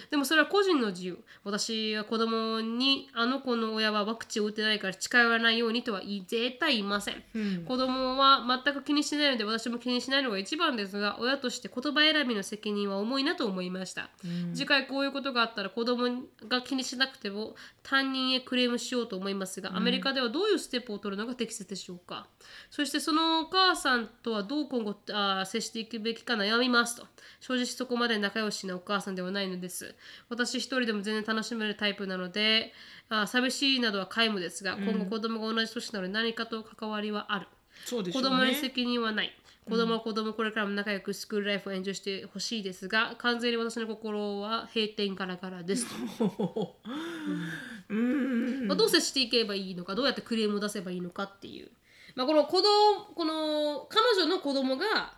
[0.09, 1.19] でもそれは個人の自由。
[1.43, 7.23] 私は子供にあの子の親はワクチンを打ってないから近寄らないようにとは言い絶対言いません。
[7.35, 7.65] うん。
[7.65, 14.09] 子供は全く気にしないので私も気にしないのが一番ですが親として言葉選びの責任は重いなと思いました、
[14.53, 22.27] 次回こういうことがあったら子供が気にしなくても担任へクレームしようと思いますが、アメリカではどういうステップを取るのが適切でしょうか。
[22.69, 27.07] そしてそのお母さんとはどう今後あー接していくべきか悩みますと。
[27.39, 29.95] 正直そこまで仲良しなお母さんではないのです。
[30.29, 32.73] 私一人でも全然楽しめるタイプなので
[33.09, 37.47] あー寂しいなどは皆無ですが、今後子供が同じ年なので何かと関わりはある。
[37.85, 38.29] そうでしょうね。
[38.29, 39.35] 子供に責任はない。
[39.69, 45.85] 子供は子供これからも仲良くスクールライフをエンジョイしてほしいですが完全に私の心は閉店ガラガラです
[46.17, 46.75] と、
[47.89, 48.67] うん。
[48.67, 51.69] まあ、どう接していけばいいのかどうやってクレームを出せばいいのかっていう、
[52.15, 55.13] まあ、この子供この彼女の子供が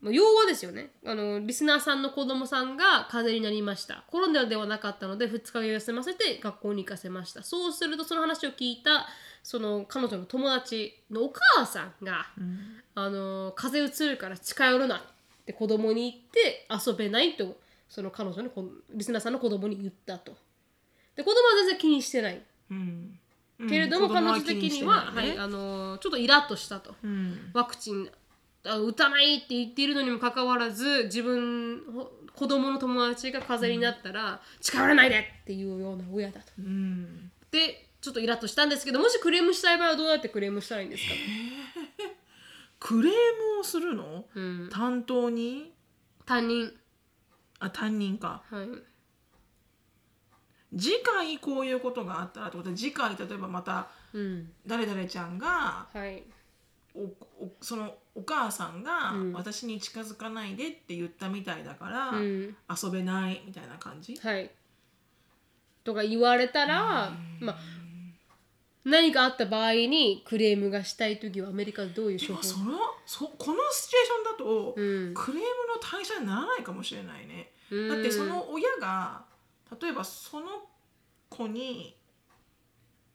[0.00, 0.90] まあ要はですよね。
[1.04, 4.04] あのリスナーさんの子供さんが風邪になりました。
[4.08, 7.42] コロナではなかったので2日休ませて学校に行かせました。
[7.42, 9.06] そうするとその話を聞いた
[9.42, 12.26] その彼女の友達のお母さんが、
[12.94, 15.00] あの風邪うつるから近寄るなっ
[15.46, 17.56] て子供に言って遊べないと
[17.88, 20.36] その彼女のこリスナーさんの子供に言ったと。
[21.16, 22.40] で子供は全然気にしてない。
[22.70, 23.17] うん
[23.66, 27.50] けれども、彼女的には、はい、あのちょっとイラッとしたと、うん。
[27.52, 28.08] ワクチン
[28.64, 35.18] あ打たないって言っているのにもかかわらず自分ほ子供の友達が風邪になったら、近寄らないで！
[35.18, 36.46] っていうような親だと。
[36.58, 37.32] うん。
[37.50, 41.14] でちょっとイラッとしたんですけどもしクレームしたい場合はどうやってクレームしたらいいんですか、
[42.78, 44.26] クレームをするの？
[44.34, 45.72] うん、担当に？
[46.24, 46.72] 担任。
[47.58, 48.42] あ担任か。
[48.50, 48.68] はい
[50.76, 54.52] 次回こういうことがあったらってことで次回例えばまたうん。
[54.66, 56.22] 誰々ちゃんがはい。
[56.94, 57.00] お
[57.44, 59.32] おそのお母さんがうん。
[59.32, 62.56] 私に近づかないでって言ったみたいだから、うん。
[62.68, 64.16] 遊べないみたいな感じ？
[64.16, 64.50] はい。
[65.84, 67.58] とか言われたら、まあ、
[68.84, 75.14] 何かあった場合にクレームがしたい時はアメリカでどういう処方そのそこのシチュエーションだと、うん。
[75.14, 75.46] クレームの
[75.80, 77.52] 対象にならないかもしれないね。
[77.70, 77.88] うん。
[77.88, 79.27] だってその親が
[79.80, 80.46] 例えばその
[81.28, 81.96] 子に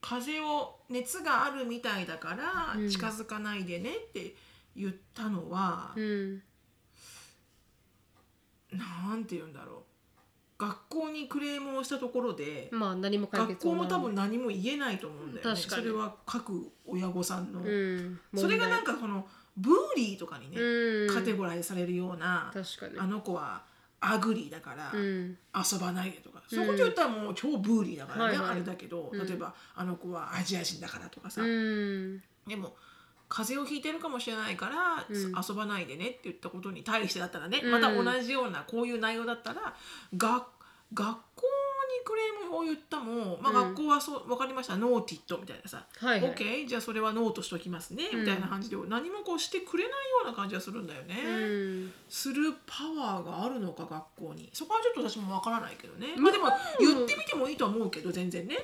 [0.00, 2.88] 風邪を熱があるみたいだからうん。
[2.90, 4.34] 近づかないでねって
[4.76, 6.42] 言ったのはう、ん。
[8.72, 9.82] なんて言うんだろう。
[10.56, 15.56] 学校にクレームをしたところで、まあ何も解学校も多分何も言えないと思うんだよね。
[15.56, 18.20] それは各親御さんの、うん。
[18.36, 22.98] それがなんか、かその bully とかにね、うん、カテゴライズされるような、確かに。
[22.98, 23.64] あの子は
[24.06, 25.38] ugly だからうん。
[25.54, 28.50] 遊ばないでとか、そういうこと言ったらもう超 bully だからね、はいはい。
[28.52, 29.26] あれだけど、うん。
[29.26, 32.22] 例えばあの子はアジア人だからとかさ、うん。
[32.46, 32.74] でも
[33.28, 35.32] 風邪をひいてるかもしれないから、うん。
[35.48, 37.70] 遊ばないでねって言ったことに対してだったらね、うん。
[37.70, 39.74] また同じようなこういう内容だったら
[40.16, 40.46] が
[40.92, 41.53] 学校に
[42.04, 43.74] クレームを言ったも、まあ、うん。
[43.74, 44.76] 学校はそう分かりました。
[44.76, 46.34] Noted みたいなさ、はいはい。
[46.34, 48.20] OK じゃあそれはノートしときますね、うん。
[48.20, 51.16] みたいな感じで何もこうしてくれないような感じがするんだよね。
[51.24, 51.28] う
[51.86, 51.92] ん。
[52.08, 54.50] するパワーがあるのか学校に。
[54.52, 56.14] そこはちょっと私もわからないけどね。
[56.16, 56.22] うん。
[56.22, 56.48] まあでも
[56.78, 58.56] 言ってみてもいいとは思うけど全然ね、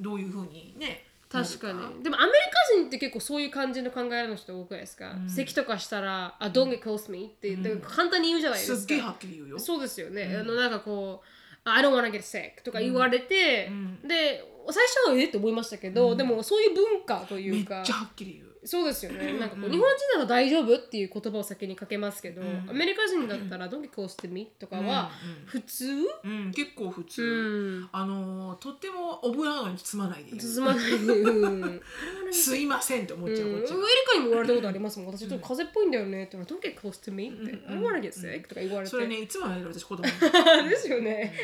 [0.00, 2.02] どういうふうにね確かに。
[2.02, 2.38] でもアメリ
[2.72, 5.28] カ人って結構そういう感じの考えの人多くないですか、うん。
[5.28, 7.80] 咳とかしたら「あ don't get close me」ってうん。
[7.80, 9.58] 簡単に言うじゃないですか、すっげえはっきり言うよ。
[9.58, 10.40] そうですよね、うん。
[10.40, 11.28] あのなんかこう
[11.64, 14.08] 「I don't wanna get sick」とか言われて、うん。
[14.08, 16.16] で最初はえって思いましたけど、うん。
[16.16, 19.38] でもそういう文化といめっうかちゃはっきり言うそうですよね。
[19.38, 22.70] なんかこう、うん日本人なら大丈夫っていう言葉を先にかけますけど、うん。
[22.70, 25.10] アメリカ人だったら「Don't get close to me」とかは
[25.46, 26.52] 普通、うん、うん。
[26.52, 30.24] 結構普通、うん、あのーとってもオブラートに包まない。
[30.24, 30.90] で言う包まない。
[30.90, 31.80] で、うん、
[32.32, 35.08] すいませんって思っちゃう、うん、エリカにも言われたことありますもん。
[35.08, 38.90] 私ちょっと風邪っぽいんだよねって言われて、Don't get close to me って、うん I don't wanna get sick とか言われて。
[38.90, 40.10] それねいつもやる私子供に。
[40.70, 41.34] ですよね。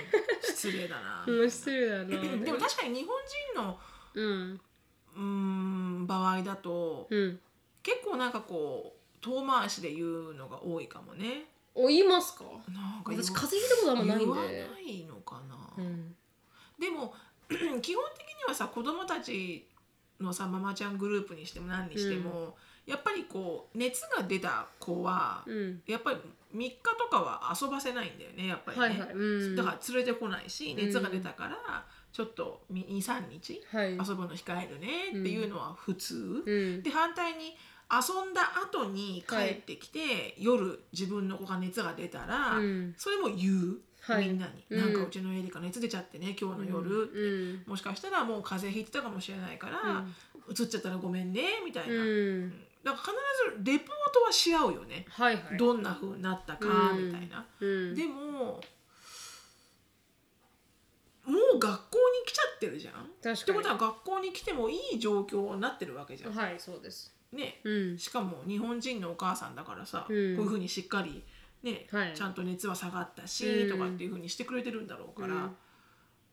[0.43, 2.07] 失礼だな、うん、失礼だな。
[2.07, 2.17] で
[2.53, 3.17] も確かに日本
[3.55, 3.79] 人の
[4.15, 4.61] うん、
[5.17, 5.70] うーん
[6.07, 7.41] 場合だと、うん。
[7.83, 11.47] 結構なんかこう遠回しで言うのが多いかもね。
[11.75, 12.45] お、言いますか？
[12.69, 14.25] なんか私風邪ひいたことあんまないんで。
[14.25, 16.15] 言わないのかな、うん。
[16.79, 17.15] でも
[17.49, 19.67] 基本的にはさ子供たち
[20.21, 25.83] のさママちゃんグループにしても何にしても、やっぱりこう熱が出た子は、うん。
[25.87, 26.19] やっぱり
[26.55, 29.09] 3日とかは遊ばせないんだよねやっぱりね、はいはい。
[29.15, 29.57] うん。
[29.57, 33.63] だから連れてこないし熱が出たからちょっと23日？
[33.73, 33.93] はい。
[33.93, 35.11] 遊ぶの控えるね。
[35.11, 36.83] っていうのは普通、うん。
[36.83, 37.57] で反対に
[37.91, 42.95] 遊んだ後に帰ってきて、夜自分の子が熱が出たら、うん。
[42.97, 44.29] それも言う、はい。
[44.29, 44.81] みんなに、うん。
[44.81, 47.71] なんかうちのエリカ熱出ちゃってね今日の夜って、うん。
[47.71, 50.05] もしかしたらもう風邪ひいてたかもしれないから、
[50.47, 52.51] うつっちゃったらごめんねみたいな、うん。
[52.83, 55.57] だから必ずレポートはし合うよね、はいはい。
[55.59, 57.95] どんな風になったかうんみたいな、うん。
[57.95, 58.61] でも
[61.31, 63.05] もう学校に来ちゃってるじゃん？
[63.05, 67.15] ってことは学校に来てもいい状況になってるわけじゃん、はいそうです。
[67.33, 67.61] ね。
[67.65, 67.99] うん。
[67.99, 70.37] しかも日本人のお母さんだからさ、うん。
[70.37, 71.23] こういうふうにしっかり
[71.63, 72.13] ね、はい。
[72.15, 73.71] ちゃんと熱は下がったし、うん。
[73.71, 75.57] とかっていうふうにしてくれてるんだろうから、うん。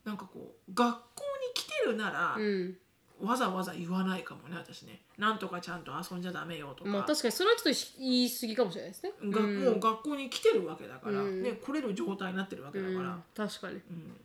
[0.05, 2.77] なんかこう学校に来てるなら、うん。
[3.19, 5.01] わざわざ言わないかもね私ね。
[5.17, 9.11] なんとかちゃんと遊んじゃダメよとか、まあ確かにそれはちょっと言い過ぎかもしれないですね。
[9.23, 9.63] がうん。
[9.63, 11.43] もう学校に来てるわけだから、うん。
[11.43, 13.23] ね、来れる状態になってるわけだから、うん。
[13.35, 13.75] 確かに。
[13.75, 14.17] うん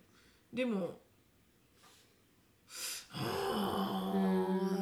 [0.52, 0.98] でも
[3.08, 4.12] は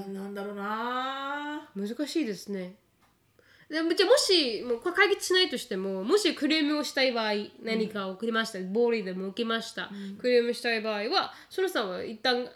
[0.07, 1.69] あ、なんだろうな。
[1.75, 2.75] 難しいですね。
[3.69, 12.49] でもじゃあもしもうこれ解決しないとしてももしクレームをしたい場合何かを送りました、暴力でも受けました、クレームしたい場合はそのさんは一旦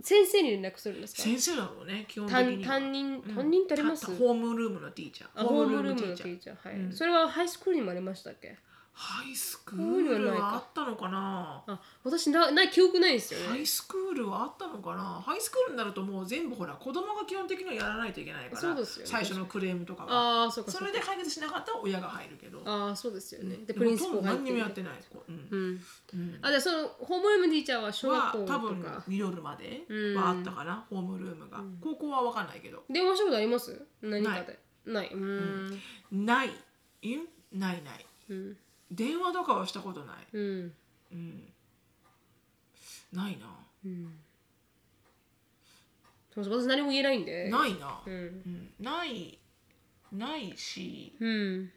[0.00, 1.22] 先生に連絡するんですか？
[1.22, 2.70] 先生だろうね基本的担には。
[2.70, 3.34] 担任うん。
[3.34, 5.28] 担任ってあります、たホームルームのティーチャー。
[5.34, 6.28] あホームルームのテティーチャー。
[6.30, 6.84] ィーチャー。
[6.86, 8.56] はい、それはハイスクールにもありましたっけ？
[8.94, 11.64] ハイスクールのはあったのかな？
[11.66, 13.46] あ私なない記憶ないんですよね。
[13.48, 15.02] ハイスクールはあったのかな？
[15.24, 19.10] ハイスクールになるともう全部ほら子供が基本的にはやらないといけないからそうですよね。
[19.10, 20.42] 最初のクレームとかは。
[20.42, 22.62] ああそうかそれで解決しなかったら親が入るけど。
[22.66, 24.44] ああそうですよね、ででプリンスポほとんど入ってる。
[24.44, 25.48] 何にもやってないこううん。
[25.50, 25.80] うん。
[26.14, 26.38] うん。
[26.42, 29.84] あでそのホームルームティーチャーは小学は校と多分かミドルまで
[30.16, 32.84] はあったかな、ホームルームが、高校は分かんないけど。
[32.90, 33.86] 電話したことあります？
[34.02, 34.58] 何かで。
[34.84, 35.10] ない。
[35.12, 35.22] うん
[36.12, 36.26] うん。
[36.26, 36.50] ない。
[37.02, 37.16] い
[37.52, 38.06] ないない。
[38.28, 38.56] うん
[38.92, 40.16] 電話とかはしたことない。
[40.32, 40.72] うん。
[41.12, 41.52] うん。
[43.12, 43.46] ないな、
[46.34, 47.50] そうそう私何も言えないんで。
[47.50, 48.26] ないな、ううん。
[48.26, 49.38] んない
[50.12, 51.14] ないし。
[51.20, 51.70] うん。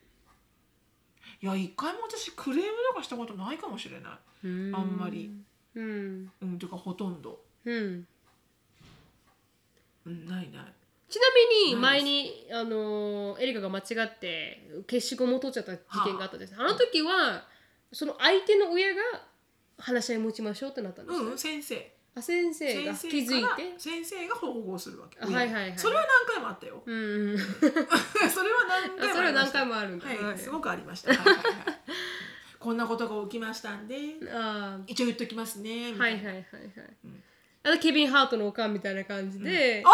[1.41, 4.75] いや一回も私クレームとかしたことないかもしれない、うん。
[4.75, 5.31] あんまり。
[5.75, 6.31] うん。
[6.41, 8.07] うんていうかほとんど、うん。
[10.05, 10.73] うん、ないない
[11.07, 11.21] ちな
[11.67, 17.45] みに前にあのエリカが間違って消しゴムを取っちゃった事件があったんです、あの時は
[17.91, 19.01] その相手の親が
[19.77, 21.91] 話し合い持ちましょうってなったんですか、うん先生。
[22.17, 23.77] あ先生が先気づいて。
[23.77, 25.19] 先生が保護するわけ。
[25.19, 25.77] あはいはいはい。
[25.77, 26.81] それは何回もあったよ。
[26.85, 27.37] うんうん。
[27.37, 30.37] それは何回もあそれは何回もあるんだ、はい、はい。
[30.37, 31.09] すごくありました。
[31.09, 31.45] はいはいはい。
[32.57, 33.95] こんなことが起きましたんで、
[34.31, 35.93] あ一応言っときますね。
[35.93, 36.43] はいいはいはいはい、
[37.65, 39.93] あのケビン・ハートのおかんみたいな感じで、オッ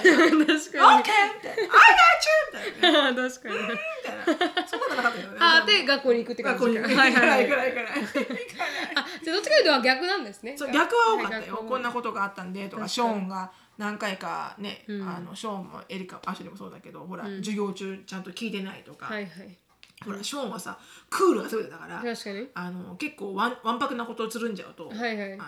[0.00, 0.46] ケーみたいな。
[0.46, 1.02] 確かに。
[1.02, 1.62] ケーみたいな。
[1.62, 3.28] I got you みたいな。
[3.28, 3.54] 確かに。
[4.68, 5.38] そんなのなかったよね。
[5.40, 8.02] あで学校に行くって感じか学校に行はいはいはい行かない行かない行かない。
[8.94, 11.54] あじゃあどっちかというと逆なんですねそう逆は多かったよ。
[11.56, 19.56] はいこんなことがあったんでとか、ショーンが何回かね、うんあのショーンもエリカ、アシュリーもそうだけど、ほら、授業中ちゃんと聞いてないとか、はいはい
[20.04, 20.78] ほらショーンはさ、
[21.10, 25.42] クールがすべてだから、確かにあの結構わんわんぱくなことをつるんじゃうと、はいはいあの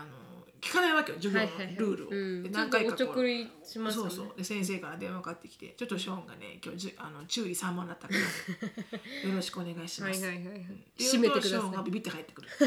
[0.60, 1.76] 聞かないわけよ授業のはいはいはい。
[1.76, 2.08] ルールを。
[2.10, 4.10] うん、でちょっとおちょくりしますよね。
[4.10, 4.36] そうそう。
[4.36, 8.18] で先生から電話かかってきて「ちょっとショーンがね今日じゅあの注意3問だったから
[9.30, 10.66] よろしくお願いします」はいはいはいはい。
[10.98, 12.48] ショーンがビビって入ってくる「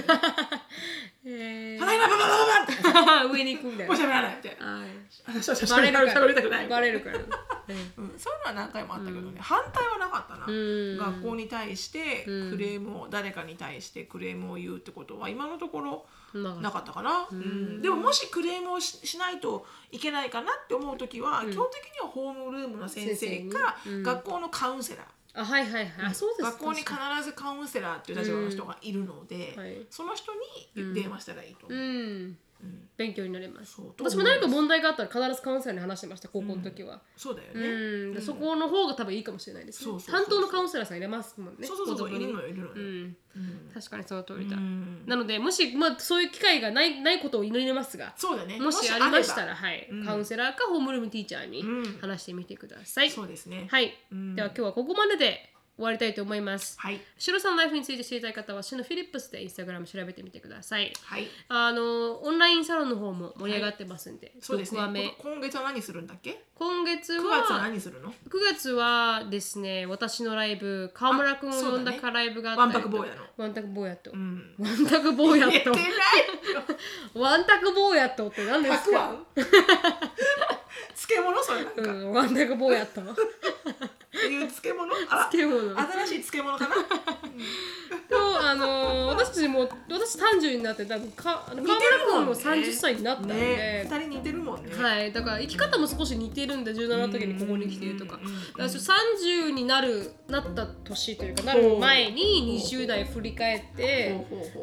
[1.25, 4.49] い へただいまバババババ!」ってー上に行くみたいなもう喋らないみた
[5.75, 7.21] バレるからバレるから、う
[8.01, 17.81] んうんそういうのは何回もあったけどね、反対はなかったな、ん学校に対してうんクレームを、誰かに対してクレームを言うってことは今のところなんかったかな、うん。
[17.81, 24.03] でももしクレームをししないといけないかなって思う時は、基本的にはホームルームの先生か、うん。
[24.03, 25.05] 学校のカウンセラー。
[25.35, 26.05] あはいはいはい。
[26.05, 29.85] あそうです学校に必ずカウンセラーっていう立場の人がいるので、はい。
[29.89, 30.31] その人
[30.75, 31.79] に電話したらいいと思う。
[32.63, 33.81] うん勉強になります。
[33.97, 38.11] 私も何か問題があったら必ずカウンセラーに話してました高校の時は、そうだようね。
[38.11, 38.13] ん。
[38.13, 39.97] でそこの方が多分いいかもしれないですね。
[40.07, 42.71] 担当のカウンセラーさん入れますもんねそうそうそういるのよいるのよ。
[42.75, 43.17] うん。
[43.35, 43.71] うん。
[43.73, 45.03] 確かにその通りだ、うん。
[45.07, 48.59] なのでもし、まあ、そういう機会がないないことを祈りますがそうだね。
[48.59, 49.87] もしありましたら、はい。
[49.89, 50.05] うん。
[50.05, 51.97] カウンセラーかホームルームティーチャーにうん。
[51.99, 53.67] 話してみてください、そうですね。
[53.71, 54.35] はい、うん。
[54.35, 56.79] では今日はここまでで終わりたいと思います。
[56.79, 57.01] はい。
[57.17, 60.93] シロさんのライフについて知りたい方は、シノフィリップスでインスタグラム調べてみてください。
[61.03, 61.27] はい。
[61.49, 64.79] あの、オンラインサロンの方も盛り上がってますんで、そうですね。
[64.81, 65.07] 6話目。
[65.09, 66.43] こ今月は何するんだっけ？
[66.53, 68.13] 今月9月はは、何するの？9
[68.53, 72.77] 月はですね、私のライブ、川村くんを呼んだかライブがあったりと。
[72.77, 73.23] わんぱく坊やの。
[73.37, 74.11] ワンタク坊やと。
[74.11, 74.55] うん。
[74.59, 75.71] ワンタク坊やと。
[77.19, 79.15] ワンタク坊やとって何ですか？
[80.95, 81.43] 漬物？
[81.43, 83.01] それなんか、うん、ワンタク坊やと。
[84.15, 84.85] っていう漬物？
[85.09, 85.29] あら。
[85.31, 85.79] 漬物。
[86.05, 86.75] 新しい漬物かな？
[88.09, 91.75] とあの私たちも私30になって多分か川村
[92.05, 93.87] 君も30歳になったんで、ね。
[93.89, 94.71] 二人似てるもんね。
[94.75, 98.17] はい、だから生き方も少し似てるんで17の時にここに来てるとか。
[98.17, 98.27] だか
[98.57, 104.15] ら30になるなった年というかなる前に20代振り返って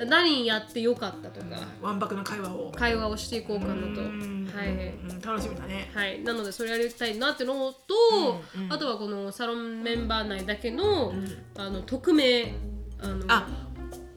[0.06, 1.46] 何やってよかったとか。
[1.82, 2.70] わんぱくの会話を。
[2.70, 3.80] 会話をしていこうかなと。
[3.80, 5.90] うんはいうん楽しみだね。
[5.94, 11.14] はい、なのでそれやりたいなってのと、あとはこのサロンメンバー内だけの,、
[11.56, 12.52] あの匿名
[13.00, 13.48] あのあ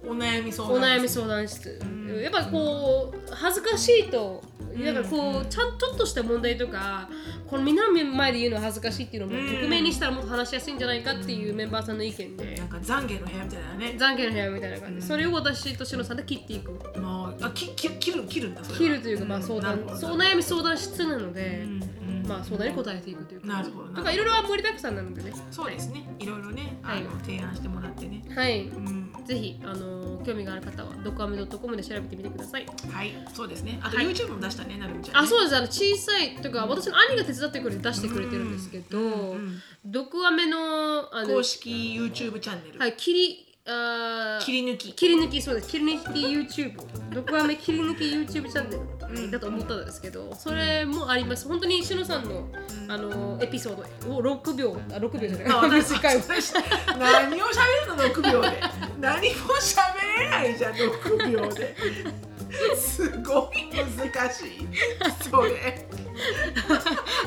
[0.05, 2.21] お悩み相お談悩み相談室、ん。
[2.21, 4.43] やっぱこう恥ずかしいと
[4.77, 7.07] だからこうちゃんちょっとした問題とか
[7.47, 9.47] このみんなの前で言うのは恥ずかしいっていうのもうん。
[9.47, 12.55] 匿名にしたらもっと話しやすいんじゃないかっていうメンバーさんの意見で。
[12.55, 13.95] なんか懺悔の部屋みたいなね。
[13.97, 14.95] 懺悔の部屋みたいな感じ。
[14.95, 16.77] でそれを私としのさんで切っていく。
[16.97, 18.77] あきき切る切るんだそれは。
[18.79, 21.61] 切るというかまあ相談そうお悩み相談室なので。
[21.63, 25.33] うんうんまあ相談に答えていくというなるほどだからいろいろ盛りだくさんなのでね。
[25.51, 26.03] そうですね。
[26.19, 27.03] いろいろねあはい。
[27.03, 28.23] の提案してもらってね。
[28.35, 28.67] はい。
[28.67, 29.13] うん。
[29.25, 32.65] ぜひあの興味がある方はドクアメドットコムで調べてみてください。
[32.91, 33.11] はい。
[33.33, 33.79] そうですね。
[33.83, 34.07] あとはい。
[34.07, 35.19] YouTube も出したねなるみちゃんね。
[35.21, 35.55] あ、そうです。
[35.55, 42.79] あの小さいとか私の兄が手伝ってくれて出してくれてるんですけど、うんドクアメのあの公式 YouTube チャンネル。
[42.79, 44.45] はい切りあー。
[44.45, 44.94] 切り抜き。
[44.94, 45.69] 切り抜きそうです。
[45.69, 46.19] 切り抜き
[46.60, 46.76] YouTube
[47.14, 51.48] ドクアメ切り抜き YouTube チャンネルだと思ったんですけどそれもあります。
[51.48, 52.48] 本当にしのさんの
[52.90, 55.48] あのエピソードを6秒あ6秒じゃない。
[55.48, 56.18] あ私短い。
[56.99, 58.61] 何を喋るの6秒で。
[58.99, 61.76] 何も喋れないじゃん6秒で
[62.75, 64.67] すごい難しい。
[65.30, 65.88] それ。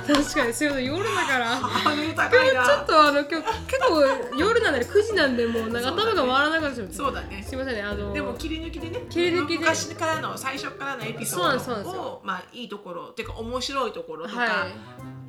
[0.07, 1.47] 確かにそういうの夜だから。
[1.57, 3.36] ハードル高いちょなっとあの今日
[3.66, 7.43] 結構夜なんで9時なんでもうなんか頭が回らなかったですそうだね。
[7.47, 9.59] すいませんねあのでも切り抜きでね切り抜きで。
[9.59, 14.69] 昔からの最初からのエピソードをまあいいところっていうか面白いところとか、は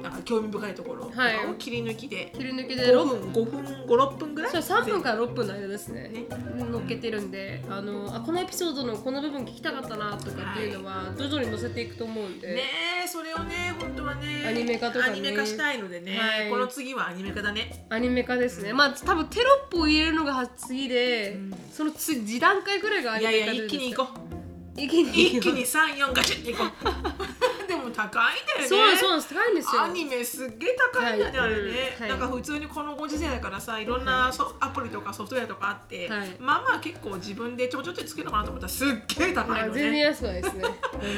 [0.01, 1.11] なんか興味深いところを
[1.57, 2.31] 切り抜きで。
[2.35, 3.31] 切り抜きで5 6分。
[3.31, 4.51] 5分56分ぐらい？
[4.51, 6.09] そう3分から6分の間ですね。
[6.09, 6.25] ね。
[6.69, 7.63] 乗っけてるんで。
[7.69, 12.61] あのあこのエピソードのこの部分聞きたかったなとかっていうのは徐々に載せていくと思うんで、ね
[13.05, 15.13] えそれをね本当はねアニメ化とかね。
[15.13, 16.49] アニメ化したいのでね、はい。
[16.51, 17.87] この次はアニメ化だね。
[17.89, 18.73] アニメ化ですね。
[18.73, 21.37] まあ多分テロップを入れるのが次で、
[21.71, 24.19] その次次段階ぐらいがアいニメ化でやいや一気に行こう。
[24.33, 24.37] う
[24.79, 27.56] 一気に一気に34ガチッて行こう
[27.97, 28.67] 高いんだよね。
[28.67, 29.81] そうそう高いんですよ。
[29.81, 32.09] アニメすっげえ高いんだね、はいあれね、はい。
[32.09, 33.85] なんか普通にこのご時世だからさい。
[33.85, 36.29] ろんなソアプリとかソフトウェアとかあって、はい。
[36.39, 38.87] まあまあ結構自分でちょちょっとつけるのかなと思ったらすっ
[39.17, 40.73] げえ高いのまあ全然ね、安くないですね本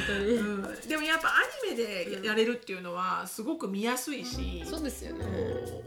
[0.06, 1.32] 当に、 うん、でもやっぱア
[1.66, 5.26] ニメでややれるっていうのはすごく見やすいし、そうですよね。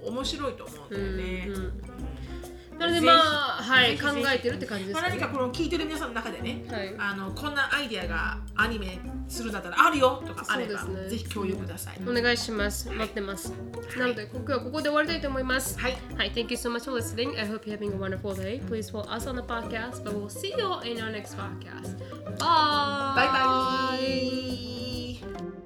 [0.06, 2.14] 面白いと思うんだよね、うんうんうん
[2.80, 12.00] なのでまあはい考えてるって感じですまあ、ね何かこの聞いてる皆さんの中でね、はいあのこんなアイデアがアニメするんだったらあるよとかあれば、そうですねぜひ共有ください。
[12.08, 12.90] お願いします。
[12.90, 13.54] 待ってます。
[13.98, 15.80] なので、今日はここで終わりたいと思います。
[15.80, 15.98] はい。
[16.18, 17.40] はい、Thank you so much for listening.
[17.40, 18.60] I hope you're having a wonderful day.
[18.68, 21.98] Please follow us on the podcast, but we'll see you in our next podcast.
[22.38, 23.16] Bye.
[23.16, 25.63] バイバイ